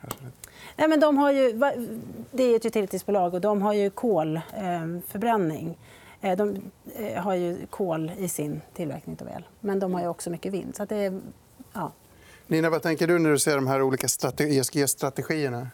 Nej, 0.76 0.88
men 0.88 1.00
de 1.00 1.18
har 1.18 1.32
ju, 1.32 1.60
det 2.32 2.44
är 2.44 2.56
ett 2.56 2.66
utilitiesbolag 2.66 3.34
och 3.34 3.42
de 3.42 3.62
har 3.62 3.74
ju 3.74 3.90
kolförbränning. 3.90 5.78
Eh, 6.22 6.38
de 6.38 6.72
eh, 6.96 7.22
har 7.24 7.34
ju 7.34 7.66
kol 7.70 8.12
i 8.18 8.30
sin 8.30 8.62
tillverkning 8.74 9.18
av 9.22 9.28
el, 9.28 9.44
men 9.60 9.80
de 9.80 9.94
har 9.94 10.08
också 10.08 10.30
mycket 10.30 10.54
vind. 10.54 10.76
Så 10.76 10.86
det 10.86 10.96
är. 10.96 11.22
Nina, 12.52 12.70
vad 12.70 12.82
tänker 12.82 13.08
du 13.08 13.20
när 13.20 13.30
du 13.30 13.40
ser 13.40 13.56
de 13.56 13.68
här 13.68 13.82
olika 13.82 14.08
ESG-strategierna? 14.40 15.68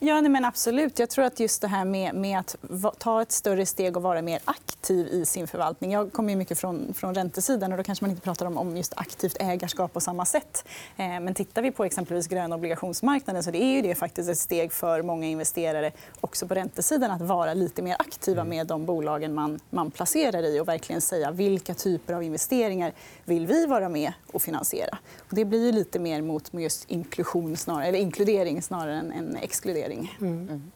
Ja, 0.00 0.22
men 0.22 0.44
absolut. 0.44 0.98
Jag 0.98 1.10
tror 1.10 1.24
att 1.24 1.40
just 1.40 1.60
det 1.60 1.68
här 1.68 1.84
med, 1.84 2.14
med, 2.14 2.38
att 2.38 2.56
ta 2.98 3.22
ett 3.22 3.32
större 3.32 3.66
steg 3.66 3.96
och 3.96 4.02
vara 4.02 4.22
mer 4.22 4.40
aktiv 4.44 5.06
i 5.06 5.24
sin 5.26 5.46
förvaltning. 5.46 5.92
Jag 5.92 6.12
kommer 6.12 6.36
mycket 6.36 6.58
från, 6.58 6.94
från 6.94 7.14
räntesidan. 7.14 7.72
och 7.72 7.78
Då 7.78 7.84
kanske 7.84 8.04
man 8.04 8.10
inte 8.10 8.22
pratar 8.22 8.46
om, 8.46 8.58
om 8.58 8.76
just 8.76 8.92
aktivt 8.96 9.36
ägarskap 9.40 9.92
på 9.92 10.00
samma 10.00 10.24
sätt. 10.24 10.64
Eh, 10.96 11.06
men 11.06 11.34
tittar 11.34 11.62
vi 11.62 11.70
på 11.70 11.84
exempelvis 11.84 12.26
gröna 12.26 12.54
obligationsmarknaden 12.56 13.42
så 13.42 13.50
det 13.50 13.62
är 13.62 13.74
ju 13.74 13.82
det 13.82 13.94
faktiskt 13.94 14.30
ett 14.30 14.38
steg 14.38 14.72
för 14.72 15.02
många 15.02 15.26
investerare 15.26 15.92
också 16.20 16.48
på 16.48 16.54
räntesidan 16.54 17.10
att 17.10 17.22
vara 17.22 17.54
lite 17.54 17.82
mer 17.82 17.96
aktiva 17.98 18.40
mm. 18.40 18.56
med 18.56 18.66
de 18.66 18.86
bolagen 18.86 19.34
man, 19.34 19.60
man 19.70 19.90
placerar 19.90 20.42
i 20.42 20.60
och 20.60 20.68
verkligen 20.68 21.00
säga 21.00 21.30
vilka 21.30 21.74
typer 21.74 22.14
av 22.14 22.22
investeringar 22.22 22.92
vill 23.24 23.46
vi 23.46 23.66
vara 23.66 23.88
med 23.88 24.12
och 24.32 24.42
finansiera. 24.42 24.98
Och 25.18 25.34
det 25.34 25.44
blir 25.44 25.66
ju 25.66 25.72
lite 25.72 25.98
mer 25.98 26.22
mot 26.22 26.54
just 26.54 26.90
inklusion 26.90 27.56
snarare, 27.56 27.86
eller 27.86 27.98
inkludering 27.98 28.62
snarare 28.62 28.98
än, 28.98 29.12
än 29.12 29.36
exkludering 29.36 29.87
investering. 29.90 30.16
Mm. 30.20 30.48
Mm. 30.48 30.72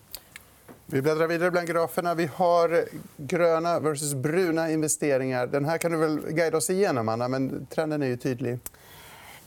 Vi 0.86 1.02
bläddrar 1.02 1.26
vidare 1.26 1.50
bland 1.50 1.68
graferna. 1.68 2.14
Vi 2.14 2.26
har 2.26 2.84
gröna 3.16 3.80
versus 3.80 4.14
bruna 4.14 4.70
investeringar. 4.70 5.46
Den 5.46 5.64
här 5.64 5.78
kan 5.78 5.92
du 5.92 5.98
väl 5.98 6.20
guida 6.20 6.56
oss 6.56 6.70
igenom, 6.70 7.08
Anna, 7.08 7.28
men 7.28 7.66
trenden 7.66 8.02
är 8.02 8.06
ju 8.06 8.16
tydlig. 8.16 8.58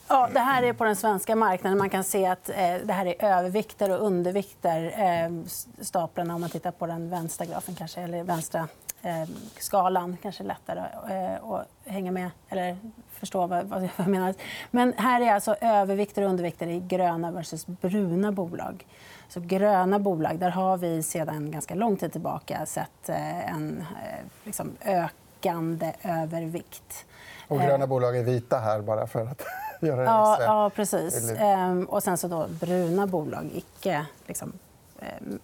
Ja, 0.07 0.29
det 0.33 0.39
här 0.39 0.63
är 0.63 0.73
på 0.73 0.83
den 0.83 0.95
svenska 0.95 1.35
marknaden. 1.35 1.77
Man 1.77 1.89
kan 1.89 2.03
se 2.03 2.25
att 2.25 2.49
eh, 2.49 2.75
det 2.83 2.93
här 2.93 3.05
är 3.05 3.15
övervikter 3.25 3.91
och 3.91 4.05
undervikter. 4.05 4.83
Eh, 4.83 5.45
staplarna, 5.81 6.35
om 6.35 6.41
man 6.41 6.49
tittar 6.49 6.71
på 6.71 6.87
den 6.87 7.09
vänstra 7.09 7.45
grafen, 7.45 7.75
kanske, 7.75 8.01
eller 8.01 8.23
vänstra 8.23 8.67
eh, 9.01 9.29
skalan. 9.57 10.17
kanske 10.21 10.43
lättare 10.43 10.79
eh, 11.09 11.51
att 11.51 11.67
hänga 11.85 12.11
med 12.11 12.29
eller 12.49 12.77
förstå 13.11 13.47
vad, 13.47 13.65
vad 13.65 13.89
jag 13.97 14.07
menar. 14.07 14.33
Men 14.71 14.93
här 14.97 15.21
är 15.21 15.33
alltså 15.33 15.55
övervikter 15.61 16.21
och 16.21 16.29
undervikter 16.29 16.67
i 16.67 16.79
gröna 16.79 17.31
versus 17.31 17.67
bruna 17.67 18.31
bolag. 18.31 18.85
Så 19.29 19.39
gröna 19.39 19.99
bolag, 19.99 20.39
där 20.39 20.49
har 20.49 20.77
vi 20.77 21.03
sedan 21.03 21.51
ganska 21.51 21.75
lång 21.75 21.97
tid 21.97 22.11
tillbaka 22.11 22.65
sett 22.65 23.09
eh, 23.09 23.51
en 23.51 23.79
eh, 23.79 24.25
liksom, 24.43 24.71
ökande 24.85 25.93
övervikt. 26.03 27.05
Och 27.47 27.59
gröna 27.59 27.87
bolag 27.87 28.17
är 28.17 28.23
vita 28.23 28.59
här, 28.59 28.81
bara 28.81 29.07
för 29.07 29.25
att 29.25 29.41
göra 29.81 30.01
det 30.01 30.03
ja, 30.03 30.37
ja, 30.39 30.71
precis. 30.75 31.31
Ehm, 31.31 31.85
och 31.85 32.03
sen 32.03 32.17
så 32.17 32.27
då 32.27 32.47
bruna 32.47 33.07
bolag, 33.07 33.49
icke 33.53 34.05
liksom, 34.27 34.53
ehm, 34.99 35.39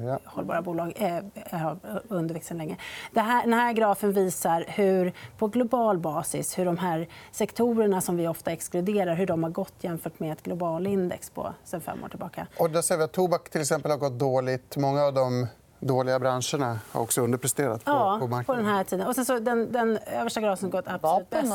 ja. 0.00 0.18
hållbara 0.24 0.62
bolag 0.62 0.92
eh, 0.96 1.58
har 1.60 1.78
underväxt 2.08 2.48
sedan 2.48 2.58
länge. 2.58 2.76
Det 3.12 3.20
här, 3.20 3.42
den 3.42 3.52
här 3.52 3.72
grafen 3.72 4.12
visar 4.12 4.64
hur, 4.68 5.12
på 5.38 5.48
global 5.48 5.98
basis 5.98 6.58
hur 6.58 6.64
de 6.64 6.78
här 6.78 7.08
sektorerna 7.30 8.00
som 8.00 8.16
vi 8.16 8.28
ofta 8.28 8.52
exkluderar 8.52 9.14
hur 9.14 9.26
de 9.26 9.42
har 9.42 9.50
gått 9.50 9.74
jämfört 9.80 10.20
med 10.20 10.32
ett 10.32 10.42
globalindex 10.42 11.30
på 11.30 11.54
sen 11.64 11.80
fem 11.80 12.04
år 12.04 12.08
tillbaka. 12.08 12.46
Och 12.58 12.70
där 12.70 12.82
ser 12.82 12.96
vi 12.96 13.02
att 13.02 13.12
tobak 13.12 13.50
till 13.50 13.60
exempel 13.60 13.90
har 13.90 13.98
gått 13.98 14.18
dåligt. 14.18 14.76
Många 14.76 15.02
av 15.02 15.14
de 15.14 15.46
dåliga 15.82 16.18
branscherna 16.18 16.78
har 16.92 17.00
också 17.00 17.20
underpresterat 17.20 17.84
på, 17.84 17.90
ja, 17.90 18.16
på 18.20 18.26
marknaden. 18.26 18.44
på 18.44 18.54
den 18.54 18.64
här 18.64 18.84
tiden. 18.84 19.06
Och 19.06 19.14
sen 19.14 19.24
så 19.24 19.38
den, 19.38 19.72
den 19.72 19.98
översta 20.06 20.40
grafen 20.40 20.56
som 20.56 20.70
gått 20.70 20.88
absolut 20.88 21.30
bäst 21.30 21.52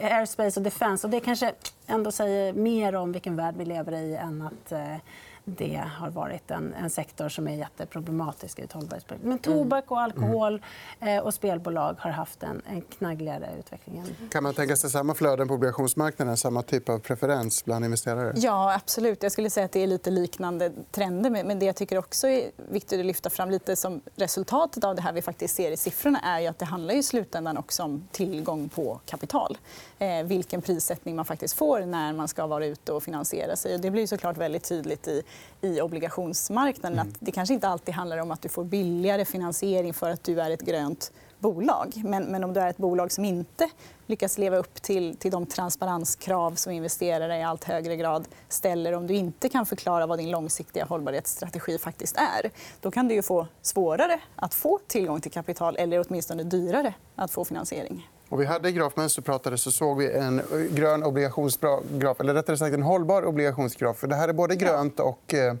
är 0.00 0.18
airspace 0.18 0.60
och 0.60 0.64
defense. 0.64 1.06
Och 1.06 1.10
det 1.10 1.20
kanske 1.20 1.52
ändå 1.86 2.12
säger 2.12 2.52
mer 2.52 2.94
om 2.94 3.12
vilken 3.12 3.36
värld 3.36 3.54
vi 3.58 3.64
lever 3.64 3.92
i 3.92 4.16
än 4.16 4.42
att 4.42 4.72
eh, 4.72 4.96
det 5.44 5.82
har 5.98 6.10
varit 6.10 6.50
en, 6.50 6.74
en 6.74 6.90
sektor 6.90 7.28
som 7.28 7.48
är 7.48 7.54
jätteproblematisk 7.54 8.58
i 8.58 8.62
ett 8.62 8.72
hållbarhetsperspektiv. 8.72 9.28
Men 9.28 9.38
tobak 9.38 9.90
och 9.90 10.00
alkohol 10.00 10.62
eh, 11.00 11.18
och 11.18 11.34
spelbolag 11.34 11.96
har 11.98 12.10
haft 12.10 12.42
en, 12.42 12.62
en 12.66 12.82
knaggligare 12.82 13.48
utveckling. 13.58 14.04
Kan 14.30 14.42
man 14.42 14.54
tänka 14.54 14.76
sig 14.76 14.90
samma 14.90 15.14
flöden 15.14 15.48
på 15.48 15.54
obligationsmarknaden? 15.54 16.36
Samma 16.36 16.62
typ 16.62 16.88
av 16.88 16.98
preferens 16.98 17.64
bland 17.64 17.84
investerare? 17.84 18.32
Ja, 18.36 18.74
absolut. 18.74 19.22
Jag 19.22 19.32
skulle 19.32 19.50
säga 19.50 19.64
att 19.64 19.72
det 19.72 19.82
är 19.82 19.86
lite 19.86 20.10
liknande 20.10 20.72
trender. 20.90 21.30
Men 21.30 21.58
det 21.58 21.66
jag 21.66 21.76
tycker 21.76 21.98
också 21.98 22.28
är 22.28 22.50
viktigt 22.56 23.00
att 23.00 23.06
lyfta 23.06 23.30
fram 23.30 23.50
lite 23.50 23.76
som 23.76 24.00
resultatet 24.16 24.84
av 24.84 24.94
det 24.94 25.02
här 25.02 25.12
vi 25.12 25.22
faktiskt 25.22 25.54
ser 25.54 25.70
i 25.70 25.76
siffrorna 25.76 26.20
är 26.20 26.40
ju 26.40 26.46
att 26.46 26.58
det 26.58 26.64
handlar 26.64 26.94
i 26.94 27.02
slutändan 27.02 27.56
också 27.56 27.82
om 27.82 28.08
tillgång 28.12 28.68
på 28.68 29.00
kapital. 29.06 29.58
Eh, 29.98 30.22
vilken 30.24 30.62
prissättning 30.62 31.16
man 31.16 31.24
faktiskt 31.24 31.54
får 31.54 31.80
när 31.80 32.12
man 32.12 32.28
ska 32.28 32.46
vara 32.46 32.66
ute 32.66 32.92
och 32.92 33.02
finansiera 33.02 33.56
sig. 33.56 33.78
Det 33.78 33.90
blir 33.90 34.06
såklart 34.06 34.36
väldigt 34.36 34.64
tydligt 34.64 35.08
i 35.08 35.22
i 35.60 35.80
obligationsmarknaden. 35.80 36.98
Mm. 36.98 37.08
Att 37.08 37.16
det 37.20 37.32
kanske 37.32 37.54
inte 37.54 37.68
alltid 37.68 37.94
handlar 37.94 38.18
om 38.18 38.30
att 38.30 38.42
du 38.42 38.48
får 38.48 38.64
billigare 38.64 39.24
finansiering 39.24 39.94
för 39.94 40.10
att 40.10 40.24
du 40.24 40.40
är 40.40 40.50
ett 40.50 40.62
grönt 40.62 41.12
bolag. 41.38 41.92
Men, 42.04 42.24
men 42.24 42.44
om 42.44 42.52
du 42.52 42.60
är 42.60 42.70
ett 42.70 42.76
bolag 42.76 43.12
som 43.12 43.24
inte 43.24 43.70
lyckas 44.06 44.38
leva 44.38 44.56
upp 44.56 44.82
till, 44.82 45.16
till 45.16 45.30
de 45.30 45.46
transparenskrav 45.46 46.54
som 46.54 46.72
investerare 46.72 47.38
i 47.38 47.42
allt 47.42 47.64
högre 47.64 47.96
grad 47.96 48.28
ställer 48.48 48.92
om 48.92 49.06
du 49.06 49.14
inte 49.14 49.48
kan 49.48 49.66
förklara 49.66 50.06
vad 50.06 50.18
din 50.18 50.30
långsiktiga 50.30 50.84
hållbarhetsstrategi 50.84 51.78
faktiskt 51.78 52.16
är 52.16 52.50
då 52.80 52.90
kan 52.90 53.08
du 53.08 53.14
ju 53.14 53.22
få 53.22 53.46
svårare 53.62 54.20
att 54.36 54.54
få 54.54 54.78
tillgång 54.86 55.20
till 55.20 55.32
kapital 55.32 55.76
eller 55.76 56.04
åtminstone 56.08 56.42
dyrare 56.42 56.94
att 57.16 57.30
få 57.30 57.44
finansiering. 57.44 58.08
Och 58.30 58.40
vi 58.40 58.46
hade 58.46 58.72
grafmönster 58.72 59.22
pratade 59.22 59.58
så 59.58 59.72
såg 59.72 59.98
vi 59.98 60.12
en 60.12 60.42
grön 60.70 61.02
obligationsgraf, 61.02 62.20
eller 62.20 62.34
rättare 62.34 62.56
sagt 62.56 62.74
en 62.74 62.82
hållbar 62.82 63.26
obligationsgraf. 63.26 63.96
För 63.96 64.06
det 64.06 64.14
här 64.14 64.28
är 64.28 64.32
både 64.32 64.56
grönt 64.56 65.00
och 65.00 65.34
eh, 65.34 65.54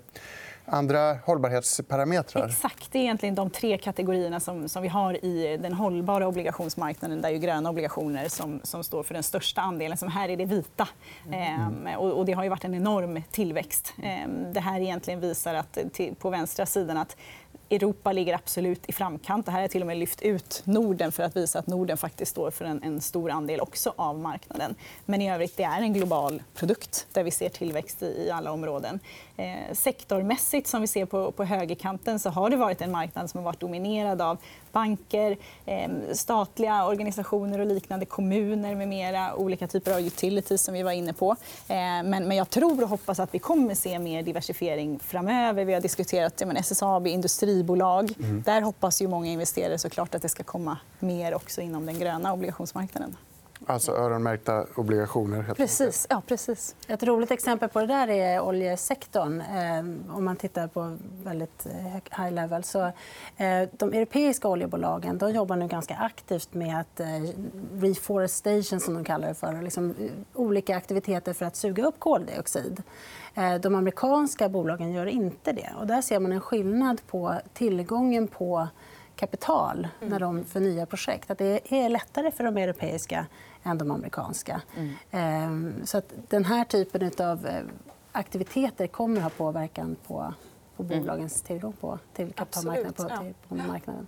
andra 0.64 1.14
hållbarhetsparametrar. 1.14 2.48
Exakt. 2.48 2.92
Det 2.92 2.98
är 2.98 3.02
egentligen 3.02 3.34
de 3.34 3.50
tre 3.50 3.78
kategorierna 3.78 4.40
som, 4.40 4.68
som 4.68 4.82
vi 4.82 4.88
har 4.88 5.24
i 5.24 5.56
den 5.56 5.72
hållbara 5.72 6.28
obligationsmarknaden. 6.28 7.20
Där 7.20 7.30
är 7.30 7.36
gröna 7.36 7.70
obligationer 7.70 8.28
som, 8.28 8.60
som 8.62 8.84
står 8.84 9.02
för 9.02 9.14
den 9.14 9.22
största 9.22 9.60
andelen. 9.60 9.96
Som 9.96 10.08
här 10.08 10.28
är 10.28 10.36
det 10.36 10.44
vita. 10.44 10.88
Mm. 11.26 11.86
Ehm, 11.86 11.98
och, 11.98 12.18
och, 12.18 12.26
det 12.26 12.32
har 12.32 12.42
ju 12.42 12.48
varit 12.48 12.64
en 12.64 12.74
enorm 12.74 13.22
tillväxt. 13.30 13.94
Ehm, 14.02 14.52
det 14.52 14.60
här 14.60 14.80
egentligen 14.80 15.20
visar 15.20 15.54
att, 15.54 15.78
till, 15.92 16.14
på 16.14 16.30
vänstra 16.30 16.66
sidan 16.66 16.96
att 16.96 17.16
Europa 17.70 18.12
ligger 18.12 18.34
absolut 18.34 18.88
i 18.88 18.92
framkant. 18.92 19.46
Det 19.46 19.52
här 19.52 19.60
har 19.60 19.68
till 19.68 19.80
och 19.80 19.86
med 19.86 19.96
lyft 19.96 20.22
ut 20.22 20.62
Norden 20.64 21.12
för 21.12 21.22
att 21.22 21.36
visa 21.36 21.58
att 21.58 21.66
Norden 21.66 21.96
faktiskt 21.96 22.30
står 22.30 22.50
för 22.50 22.64
en, 22.64 22.82
en 22.82 23.00
stor 23.00 23.30
andel 23.30 23.60
också 23.60 23.94
av 23.96 24.18
marknaden. 24.18 24.74
Men 25.04 25.22
i 25.22 25.32
övrigt 25.32 25.56
det 25.56 25.62
är 25.62 25.82
en 25.82 25.92
global 25.92 26.42
produkt 26.54 27.06
där 27.12 27.22
vi 27.24 27.30
ser 27.30 27.48
tillväxt 27.48 28.02
i, 28.02 28.24
i 28.26 28.30
alla 28.30 28.52
områden. 28.52 29.00
Eh, 29.36 29.72
sektormässigt, 29.72 30.66
som 30.66 30.80
vi 30.80 30.86
ser 30.86 31.04
på, 31.04 31.32
på 31.32 31.44
högerkanten, 31.44 32.18
så 32.18 32.30
har 32.30 32.50
det 32.50 32.56
varit 32.56 32.80
en 32.80 32.90
marknad 32.90 33.30
som 33.30 33.38
har 33.38 33.44
varit 33.44 33.60
dominerad 33.60 34.22
av 34.22 34.38
banker, 34.72 35.36
eh, 35.66 35.88
statliga 36.12 36.86
organisationer 36.86 37.58
och 37.58 37.66
liknande, 37.66 38.06
kommuner 38.06 38.74
med 38.74 38.88
mera, 38.88 39.34
olika 39.36 39.66
typer 39.66 39.92
av 39.92 40.00
utilities 40.00 40.62
som 40.62 40.74
vi 40.74 40.82
var 40.82 40.92
inne 40.92 41.12
på. 41.12 41.36
Eh, 41.68 41.76
men, 42.04 42.36
jag 42.36 42.50
tror 42.50 42.82
och 42.82 42.88
hoppas 42.88 43.20
att 43.20 43.34
vi 43.34 43.38
kommer 43.38 43.74
se 43.74 43.98
mer 43.98 44.22
diversifiering 44.22 44.98
framöver. 44.98 45.64
Vi 45.64 45.74
har 45.74 45.80
diskuterat 45.80 46.42
men 46.46 46.56
SSAB, 46.56 47.06
industribolag. 47.06 48.12
Mm. 48.18 48.42
Där 48.42 48.62
hoppas 48.62 49.02
ju 49.02 49.08
många 49.08 49.26
investerare 49.26 49.78
såklart 49.78 50.14
att 50.14 50.22
det 50.22 50.28
ska 50.28 50.42
komma 50.42 50.78
mer 50.98 51.34
också 51.34 51.60
inom 51.60 51.86
den 51.86 51.98
gröna 51.98 52.32
obligationsmarknaden. 52.32 53.16
Alltså 53.66 53.92
öronmärkta 53.92 54.66
obligationer. 54.74 55.54
Precis. 55.56 56.06
Ja, 56.10 56.22
precis. 56.26 56.76
Ett 56.88 57.02
roligt 57.02 57.30
exempel 57.30 57.68
på 57.68 57.80
det 57.80 57.86
där 57.86 58.08
är 58.08 58.40
oljesektorn. 58.40 59.40
Eh, 59.40 60.16
om 60.16 60.24
man 60.24 60.36
tittar 60.36 60.68
på 60.68 60.96
väldigt 61.24 61.66
eh, 61.66 62.22
high 62.24 62.34
level. 62.34 62.64
Så, 62.64 62.84
eh, 63.36 63.68
de 63.72 63.92
europeiska 63.92 64.48
oljebolagen 64.48 65.18
de 65.18 65.30
jobbar 65.30 65.56
nu 65.56 65.66
ganska 65.68 65.94
aktivt 65.94 66.54
med 66.54 66.80
att 66.80 67.00
reforestation, 67.80 68.80
som 68.80 68.94
de 68.94 69.04
kallar 69.04 69.28
det 69.28 69.34
för. 69.34 69.62
Liksom, 69.62 69.94
olika 70.34 70.76
aktiviteter 70.76 71.32
för 71.32 71.46
att 71.46 71.56
suga 71.56 71.86
upp 71.86 71.98
koldioxid. 71.98 72.82
De 73.60 73.74
amerikanska 73.74 74.48
bolagen 74.48 74.92
gör 74.92 75.06
inte 75.06 75.52
det. 75.52 75.70
Och 75.78 75.86
där 75.86 76.02
ser 76.02 76.20
man 76.20 76.32
en 76.32 76.40
skillnad 76.40 77.00
på 77.06 77.34
tillgången 77.52 78.26
på 78.28 78.68
kapital 79.20 79.88
när 80.00 80.20
de 80.20 80.44
för 80.44 80.60
nya 80.60 80.86
projekt. 80.86 81.30
Att 81.30 81.38
det 81.38 81.72
är 81.72 81.88
lättare 81.88 82.30
för 82.30 82.44
de 82.44 82.56
europeiska 82.56 83.26
än 83.62 83.78
de 83.78 83.90
amerikanska. 83.90 84.62
Mm. 85.12 85.74
Så 85.84 85.98
att 85.98 86.12
den 86.28 86.44
här 86.44 86.64
typen 86.64 87.10
av 87.26 87.48
aktiviteter 88.12 88.86
kommer 88.86 89.16
att 89.16 89.22
ha 89.22 89.30
påverkan 89.30 89.96
på, 90.06 90.34
på 90.76 90.82
bolagens 90.82 91.42
tillgång 91.42 91.72
på, 91.72 91.98
till 92.12 92.32
kapitalmarknaden. 92.32 92.92
På, 92.92 93.24
till, 93.24 93.34
på 93.48 93.54
marknaden. 93.54 94.06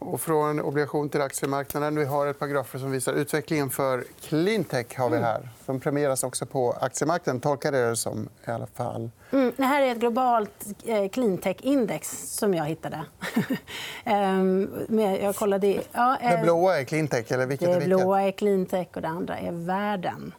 Och 0.00 0.20
från 0.20 0.60
obligation 0.60 1.08
till 1.08 1.20
aktiemarknaden. 1.20 1.96
Vi 1.96 2.04
har 2.04 2.26
ett 2.26 2.38
par 2.38 2.46
grafer 2.46 2.78
som 2.78 2.90
visar 2.90 3.12
utvecklingen 3.12 3.70
för 3.70 4.04
cleantech. 4.20 4.98
Har 4.98 5.10
vi 5.10 5.16
mm. 5.16 5.28
här, 5.28 5.48
som 5.66 5.80
premieras 5.80 6.24
också 6.24 6.46
på 6.46 6.72
aktiemarknaden. 6.72 7.40
Tolkar 7.40 7.72
det 7.72 7.96
som 7.96 8.28
i 8.46 8.50
alla 8.50 8.66
fall. 8.66 9.10
Mm, 9.32 9.52
det 9.56 9.64
här 9.64 9.82
är 9.82 9.92
ett 9.92 9.98
globalt 9.98 10.66
eh, 10.84 11.08
cleantech-index 11.08 12.26
som 12.38 12.54
jag 12.54 12.64
hittade. 12.64 13.04
Ehm, 14.04 14.98
jag 15.22 15.36
kollade... 15.36 15.82
Ja, 15.92 16.16
det 16.20 16.26
eh, 16.26 16.42
blåa 16.42 16.80
är 16.80 16.84
cleantech? 16.84 17.32
Eller 17.32 17.46
vilket 17.46 17.68
det 17.68 17.74
är 17.74 17.86
blåa 17.86 18.22
är 18.22 18.30
cleantech 18.30 18.88
och 18.94 19.02
det 19.02 19.08
andra 19.08 19.38
är 19.38 19.52
världen. 19.52 20.32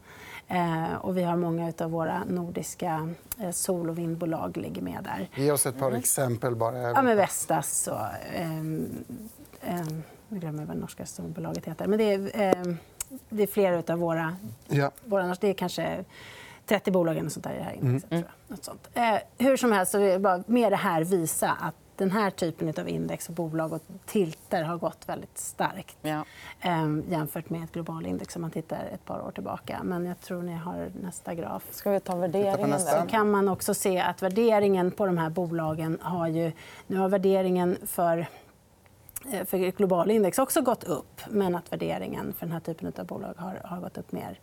Eh, 0.52 0.96
och 0.96 1.18
vi 1.18 1.24
har 1.24 1.36
många 1.36 1.74
av 1.80 1.92
våra 1.92 2.24
nordiska 2.24 3.14
sol 3.52 3.90
och 3.90 3.98
vindbolag 3.98 4.58
ligger 4.58 4.82
med 4.82 5.04
där. 5.04 5.44
Ge 5.44 5.52
oss 5.52 5.66
ett 5.66 5.80
par 5.80 5.88
mm. 5.88 6.00
exempel. 6.00 6.56
bara. 6.56 6.78
Ja, 6.78 7.02
men 7.02 7.18
Vestas 7.18 7.88
och 7.88 8.36
ehm, 8.36 9.04
eh, 9.62 9.76
jag 10.30 10.40
glömmer 10.40 10.66
vad 10.66 10.78
norska 10.78 11.06
storbolaget 11.06 11.66
heter. 11.66 11.88
Men 11.88 12.00
det 12.00 12.14
är, 12.14 12.42
eh, 12.42 12.76
det 13.30 13.44
är 13.44 13.48
flera 13.48 13.94
av 13.94 14.00
våra... 14.00 14.36
Ja. 14.68 14.92
våra 15.06 15.36
det 15.42 15.48
är 15.48 15.54
kanske 15.54 16.06
30 16.66 16.92
bolag 16.92 17.18
eller 17.18 17.30
sånt 17.30 17.44
där 17.44 17.54
i 17.54 17.58
det 17.58 17.64
här 17.64 17.74
indexet. 17.74 18.12
Mm. 18.12 18.24
Något 18.48 18.64
sånt. 18.64 18.90
Eh, 18.94 19.18
hur 19.38 19.58
som 19.58 19.72
helst, 19.72 19.92
så 19.92 20.00
vill 20.00 20.10
jag 20.10 20.22
bara 20.22 20.44
med 20.48 20.72
det 20.72 20.76
här 20.76 21.04
visa 21.04 21.52
att 21.62 21.76
den 22.02 22.12
här 22.12 22.30
typen 22.30 22.74
av 22.80 22.90
index 22.90 23.30
och 23.30 23.36
bolag 23.36 23.74
och 23.74 23.82
tilter 24.06 24.64
har 24.64 24.78
gått 24.78 25.10
väldigt 25.10 25.38
starkt 25.38 25.98
ja. 26.02 26.26
eh, 26.62 26.88
jämfört 27.10 27.50
med 27.50 27.64
ett 27.64 27.72
globalindex 27.72 28.36
om 28.36 28.42
man 28.42 28.52
tittar 28.52 28.86
ett 28.94 29.06
par 29.06 29.22
år 29.22 29.32
tillbaka. 29.32 29.80
Men 29.84 30.06
jag 30.06 30.22
tror 30.22 30.42
ni 30.42 30.54
har 30.54 30.92
nästa 31.02 31.36
graf. 31.36 31.64
Ska 31.72 31.92
vi 31.92 32.00
ta 32.00 32.16
värderingen? 32.16 32.80
Så 32.80 33.08
kan 33.10 33.32
man 33.32 33.50
också 33.50 33.74
se 33.74 34.00
att 34.00 34.22
värderingen 34.22 34.92
på 34.92 35.06
de 35.06 35.18
här 35.18 35.30
bolagen 35.30 35.98
har 36.02 36.28
ju... 36.28 36.52
Nu 36.88 36.98
har 36.98 37.10
värderingen 37.10 37.78
för 37.86 38.28
Eh, 39.32 39.46
för 39.46 39.64
ett 39.64 39.78
globalindex 39.78 40.40
också 40.40 40.62
gått 40.62 40.84
upp 40.84 41.22
men 41.30 41.56
att 41.56 41.72
värderingen 41.72 42.34
för 42.34 42.46
den 42.46 42.54
här 42.54 42.60
typen 42.60 42.94
av 42.98 43.06
bolag 43.06 43.34
har, 43.38 43.62
har 43.64 43.80
gått 43.80 43.98
upp 43.98 44.12
mer. 44.12 44.40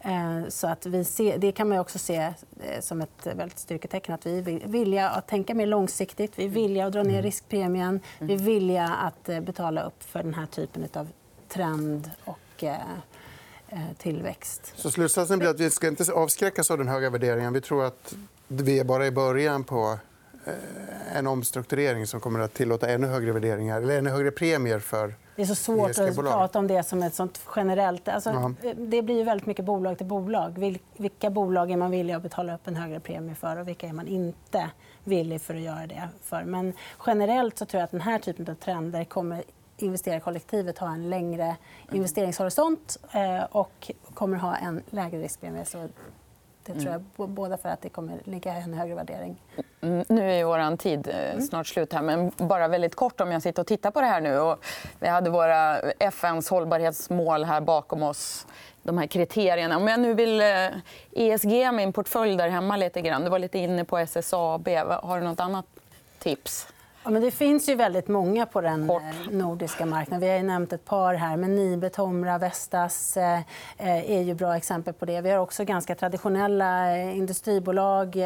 Eh, 0.00 0.48
så 0.48 0.66
att 0.66 0.86
vi 0.86 1.04
ser, 1.04 1.38
det 1.38 1.52
kan 1.52 1.68
man 1.68 1.78
också 1.78 1.98
se 1.98 2.16
eh, 2.60 2.80
som 2.80 3.00
ett 3.00 3.26
väldigt 3.26 3.58
styrketecken. 3.58 4.14
att 4.14 4.26
Vi 4.26 4.38
är 4.38 4.68
villiga 4.68 5.08
att 5.08 5.28
tänka 5.28 5.54
mer 5.54 5.66
långsiktigt. 5.66 6.32
Vi 6.38 6.44
är 6.44 6.48
villiga 6.48 6.86
att 6.86 6.92
dra 6.92 7.02
ner 7.02 7.10
mm. 7.10 7.22
riskpremien. 7.22 8.00
Vi 8.18 8.34
är 8.34 8.38
villiga 8.38 8.88
att 8.88 9.44
betala 9.44 9.82
upp 9.82 10.02
för 10.02 10.22
den 10.22 10.34
här 10.34 10.46
typen 10.46 10.88
av 10.92 11.08
trend 11.48 12.10
och 12.24 12.64
tillväxt. 13.98 14.72
Så 14.76 14.90
slutsatsen 14.90 15.38
blir 15.38 15.48
att 15.48 15.60
vi 15.60 15.70
ska 15.70 15.88
inte 15.88 16.12
avskräckas 16.12 16.70
av 16.70 16.78
den 16.78 16.88
höga 16.88 17.10
värderingen. 17.10 17.52
Vi 17.52 17.60
tror 17.60 17.84
att 17.84 18.14
vi 18.48 18.78
är 18.78 18.84
bara 18.84 19.06
i 19.06 19.10
början 19.10 19.64
på 19.64 19.98
Eh, 19.98 20.15
en 21.14 21.26
omstrukturering 21.26 22.06
som 22.06 22.20
kommer 22.20 22.40
att 22.40 22.54
tillåta 22.54 22.88
ännu 22.88 23.06
högre 23.06 23.32
värderingar 23.32 23.82
eller 23.82 23.98
ännu 23.98 24.10
högre 24.10 24.30
premier 24.30 24.78
för 24.78 25.14
det 25.36 25.42
är 25.42 25.46
så 25.46 25.54
svårt 25.54 25.98
att 25.98 26.16
prata 26.16 26.58
om 26.58 26.66
det 26.66 26.82
som 26.82 27.02
ett 27.02 27.14
sånt 27.14 27.40
generellt... 27.56 28.08
Alltså, 28.08 28.54
det 28.76 29.02
blir 29.02 29.16
ju 29.16 29.24
väldigt 29.24 29.46
mycket 29.46 29.64
bolag 29.64 29.98
till 29.98 30.06
bolag. 30.06 30.78
Vilka 30.96 31.30
bolag 31.30 31.70
är 31.70 31.76
man 31.76 31.90
villig 31.90 32.14
att 32.14 32.22
betala 32.22 32.54
upp 32.54 32.66
en 32.66 32.76
högre 32.76 33.00
premie 33.00 33.34
för 33.34 33.56
och 33.56 33.68
vilka 33.68 33.86
är 33.86 33.92
man 33.92 34.06
inte 34.06 34.70
villig 35.04 35.40
för 35.40 35.54
att 35.54 35.60
göra 35.60 35.86
det 35.86 36.08
för? 36.22 36.44
Men 36.44 36.72
generellt 37.06 37.58
så 37.58 37.66
tror 37.66 37.78
jag 37.78 37.84
att 37.84 37.90
den 37.90 38.00
här 38.00 38.18
typen 38.18 38.50
av 38.50 38.54
trender 38.54 39.04
kommer 39.04 39.42
investerarkollektivet 39.76 40.78
ha 40.78 40.94
en 40.94 41.10
längre 41.10 41.56
investeringshorisont 41.92 42.98
eh, 43.12 43.44
och 43.44 43.90
kommer 44.14 44.36
ha 44.36 44.56
en 44.56 44.82
lägre 44.90 45.20
riskpremie. 45.20 45.64
Så 45.64 45.88
det 46.66 46.72
tror 46.72 46.92
jag, 46.92 47.04
mm. 47.18 47.34
båda 47.34 47.56
för 47.56 47.68
att 47.68 47.82
det 47.82 47.88
kommer 47.88 48.20
ligga 48.24 48.52
en 48.52 48.74
högre 48.74 48.94
värdering. 48.94 49.42
Mm, 49.80 50.04
nu 50.08 50.32
är 50.32 50.44
vår 50.44 50.76
tid 50.76 51.08
eh, 51.08 51.30
mm. 51.30 51.42
snart 51.42 51.66
slut. 51.66 51.92
här, 51.92 52.02
men 52.02 52.32
bara 52.36 52.68
väldigt 52.68 52.94
kort 52.94 53.20
om 53.20 53.32
jag 53.32 53.42
sitter 53.42 53.62
och 53.62 53.66
tittar 53.66 53.90
på 53.90 54.00
det 54.00 54.06
här 54.06 54.20
nu. 54.20 54.38
Och 54.38 54.64
vi 54.98 55.08
hade 55.08 55.30
våra 55.30 55.78
FNs 55.90 56.48
hållbarhetsmål 56.50 57.44
här 57.44 57.60
bakom 57.60 58.02
oss. 58.02 58.46
De 58.82 58.98
här 58.98 59.06
kriterierna. 59.06 59.76
Om 59.76 59.88
jag 59.88 60.00
nu 60.00 60.14
vill 60.14 60.40
ESG 61.12 61.52
eh, 61.52 61.68
e 61.68 61.72
min 61.72 61.92
portfölj 61.92 62.36
där 62.36 62.48
hemma 62.48 62.76
lite 62.76 63.00
grann. 63.00 63.24
Du 63.24 63.30
var 63.30 63.38
lite 63.38 63.58
inne 63.58 63.84
på 63.84 63.98
SSAB. 63.98 64.68
Har 65.02 65.20
du 65.20 65.26
nåt 65.26 65.40
annat 65.40 65.66
tips? 66.18 66.68
Ja, 67.06 67.10
men 67.10 67.22
det 67.22 67.30
finns 67.30 67.68
ju 67.68 67.74
väldigt 67.74 68.08
många 68.08 68.46
på 68.46 68.60
den 68.60 68.88
Kort. 68.88 69.02
Eh, 69.02 69.32
nordiska 69.32 69.86
marknaden. 69.86 70.20
Vi 70.20 70.36
har 70.36 70.42
nämnt 70.42 70.72
ett 70.72 70.84
par 70.84 71.14
här. 71.14 71.36
Men 71.36 71.56
Nibe, 71.56 71.88
Tomra, 71.88 72.38
Vestas 72.38 73.16
eh, 73.16 73.38
eh, 73.78 74.10
är 74.10 74.22
ju 74.22 74.34
bra 74.34 74.56
exempel 74.56 74.94
på 74.94 75.04
det. 75.04 75.20
Vi 75.20 75.30
har 75.30 75.38
också 75.38 75.64
ganska 75.64 75.94
traditionella 75.94 76.98
industribolag. 76.98 78.16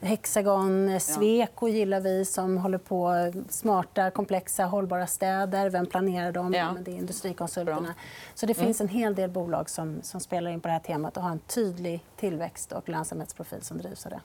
Hexagon, 0.00 1.00
Sweco 1.00 1.68
gillar 1.68 2.00
vi 2.00 2.24
som 2.24 2.58
håller 2.58 2.78
på 2.78 3.32
smarta, 3.48 4.10
komplexa, 4.10 4.64
hållbara 4.64 5.06
städer. 5.06 5.70
Vem 5.70 5.86
planerar 5.86 6.32
dem? 6.32 6.54
Ja. 6.54 6.74
Det 6.80 6.90
är 6.90 6.96
industrikonsulterna. 6.96 7.80
Bra. 7.80 7.94
Så 8.34 8.46
det 8.46 8.54
finns 8.54 8.80
mm. 8.80 8.90
en 8.90 8.98
hel 8.98 9.14
del 9.14 9.30
bolag 9.30 9.70
som, 9.70 10.02
som 10.02 10.20
spelar 10.20 10.50
in 10.50 10.60
på 10.60 10.68
det 10.68 10.72
här 10.72 10.80
temat 10.80 11.16
och 11.16 11.22
har 11.22 11.30
en 11.30 11.38
tydlig 11.38 12.04
tillväxt 12.16 12.72
och 12.72 12.88
lönsamhetsprofil 12.88 13.62
som 13.62 13.78
drivs 13.78 14.06
av 14.06 14.10
det. 14.10 14.20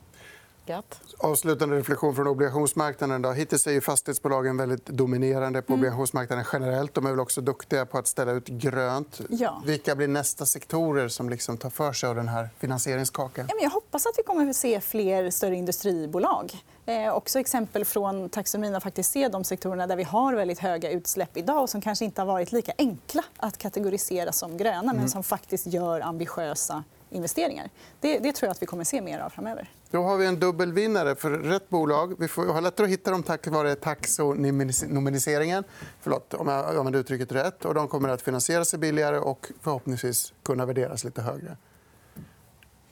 Gött. 0.66 1.02
Avslutande 1.18 1.78
reflektion 1.78 2.16
från 2.16 2.28
obligationsmarknaden. 2.28 3.22
Då. 3.22 3.32
Hittills 3.32 3.68
är 3.68 3.82
fastighetsbolagen 3.82 4.58
väldigt 4.58 4.86
dominerande 4.86 5.62
på 5.62 5.74
mm. 5.74 5.80
obligationsmarknaden 5.80 6.46
generellt. 6.54 6.94
De 6.94 7.06
är 7.06 7.10
väl 7.10 7.20
också 7.20 7.42
duktiga 7.42 7.86
på 7.86 7.98
att 7.98 8.08
ställa 8.08 8.32
ut 8.32 8.48
grönt. 8.48 9.22
Ja. 9.30 9.62
Vilka 9.66 9.96
blir 9.96 10.08
nästa 10.08 10.46
sektorer 10.46 11.08
som 11.08 11.30
liksom 11.30 11.58
tar 11.58 11.70
för 11.70 11.94
sig 11.94 12.10
av 12.10 12.16
den 12.16 12.28
här 12.28 12.50
finansieringskakan? 12.60 13.50
Jag 13.62 13.70
hoppas 13.70 14.06
att 14.06 14.14
vi 14.18 14.24
kommer 14.24 14.50
att 14.50 14.56
se 14.56 14.82
fler 14.82 15.30
större 15.30 15.56
industribolag. 15.56 16.64
Eh, 16.86 17.14
också 17.14 17.40
exempel 17.40 17.86
från 17.86 18.30
taxonomin 18.30 18.76
att 18.76 18.84
faktiskt 18.84 19.12
se 19.12 19.28
de 19.28 19.44
sektorerna 19.44 19.88
där 19.88 19.96
vi 19.96 20.04
har 20.04 20.34
väldigt 20.34 20.60
höga 20.60 20.92
utsläpp 20.92 21.38
idag 21.38 21.62
och 21.62 21.70
som 21.70 21.82
kanske 21.82 22.06
inte 22.06 22.22
har 22.22 22.28
varit 22.28 22.52
lika 22.52 22.72
enkla 22.78 23.24
att 23.38 23.58
kategorisera 23.58 24.32
som 24.32 24.58
gröna 24.58 24.80
mm. 24.80 24.98
men 24.98 25.10
som 25.10 25.24
faktiskt 25.24 25.68
gör 25.68 26.02
ambitiösa 26.02 26.84
investeringar. 27.14 27.70
Det, 28.00 28.20
det, 28.20 28.32
tror 28.32 28.48
jag 28.48 28.52
att 28.52 28.62
vi 28.62 28.66
kommer 28.66 28.82
att 28.82 28.88
se 28.88 29.02
mer 29.02 29.20
av 29.20 29.30
framöver. 29.30 29.70
Då 29.92 30.04
har 30.04 30.18
vi 30.18 30.26
en 30.26 30.40
dubbelvinnare 30.40 31.16
för 31.16 31.32
rätt 31.32 31.70
bolag. 31.70 32.16
Vi 32.20 32.28
får 32.28 32.46
har 32.46 32.62
lättare 32.62 32.86
att 32.86 32.92
hitta 32.92 33.12
dem 33.12 33.24
tack 33.24 33.48
vare 33.48 33.76
taxonomiseringen. 33.76 35.64
Förlåt 36.02 36.34
om 36.34 36.48
jag 36.48 36.78
använder 36.78 37.00
uttrycket 37.00 37.32
rätt. 37.32 37.66
Och 37.66 37.74
de 37.74 37.88
kommer 37.88 38.10
att 38.10 38.22
finansiera 38.22 38.66
sig 38.66 38.80
billigare 38.80 39.18
och 39.18 39.52
förhoppningsvis 39.62 40.34
kunna 40.44 40.66
värderas 40.66 41.04
lite 41.04 41.22
högre. 41.22 41.58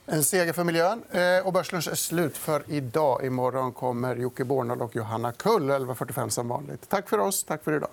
En 0.05 0.23
seger 0.23 0.53
för 0.53 0.63
miljön. 0.63 1.03
Eh, 1.11 1.47
och 1.47 1.53
Börslunch 1.53 1.87
är 1.87 1.95
slut 1.95 2.37
för 2.37 2.63
idag. 2.67 3.25
Imorgon 3.25 3.71
kommer 3.71 4.15
Jocke 4.15 4.43
Bornold 4.43 4.81
och 4.81 4.95
Johanna 4.95 5.31
Kull 5.31 5.71
11.45 5.71 6.29
som 6.29 6.47
vanligt. 6.47 6.89
Tack 6.89 7.09
för 7.09 7.17
oss. 7.17 7.43
Tack 7.43 7.63
för 7.63 7.73
idag. 7.73 7.89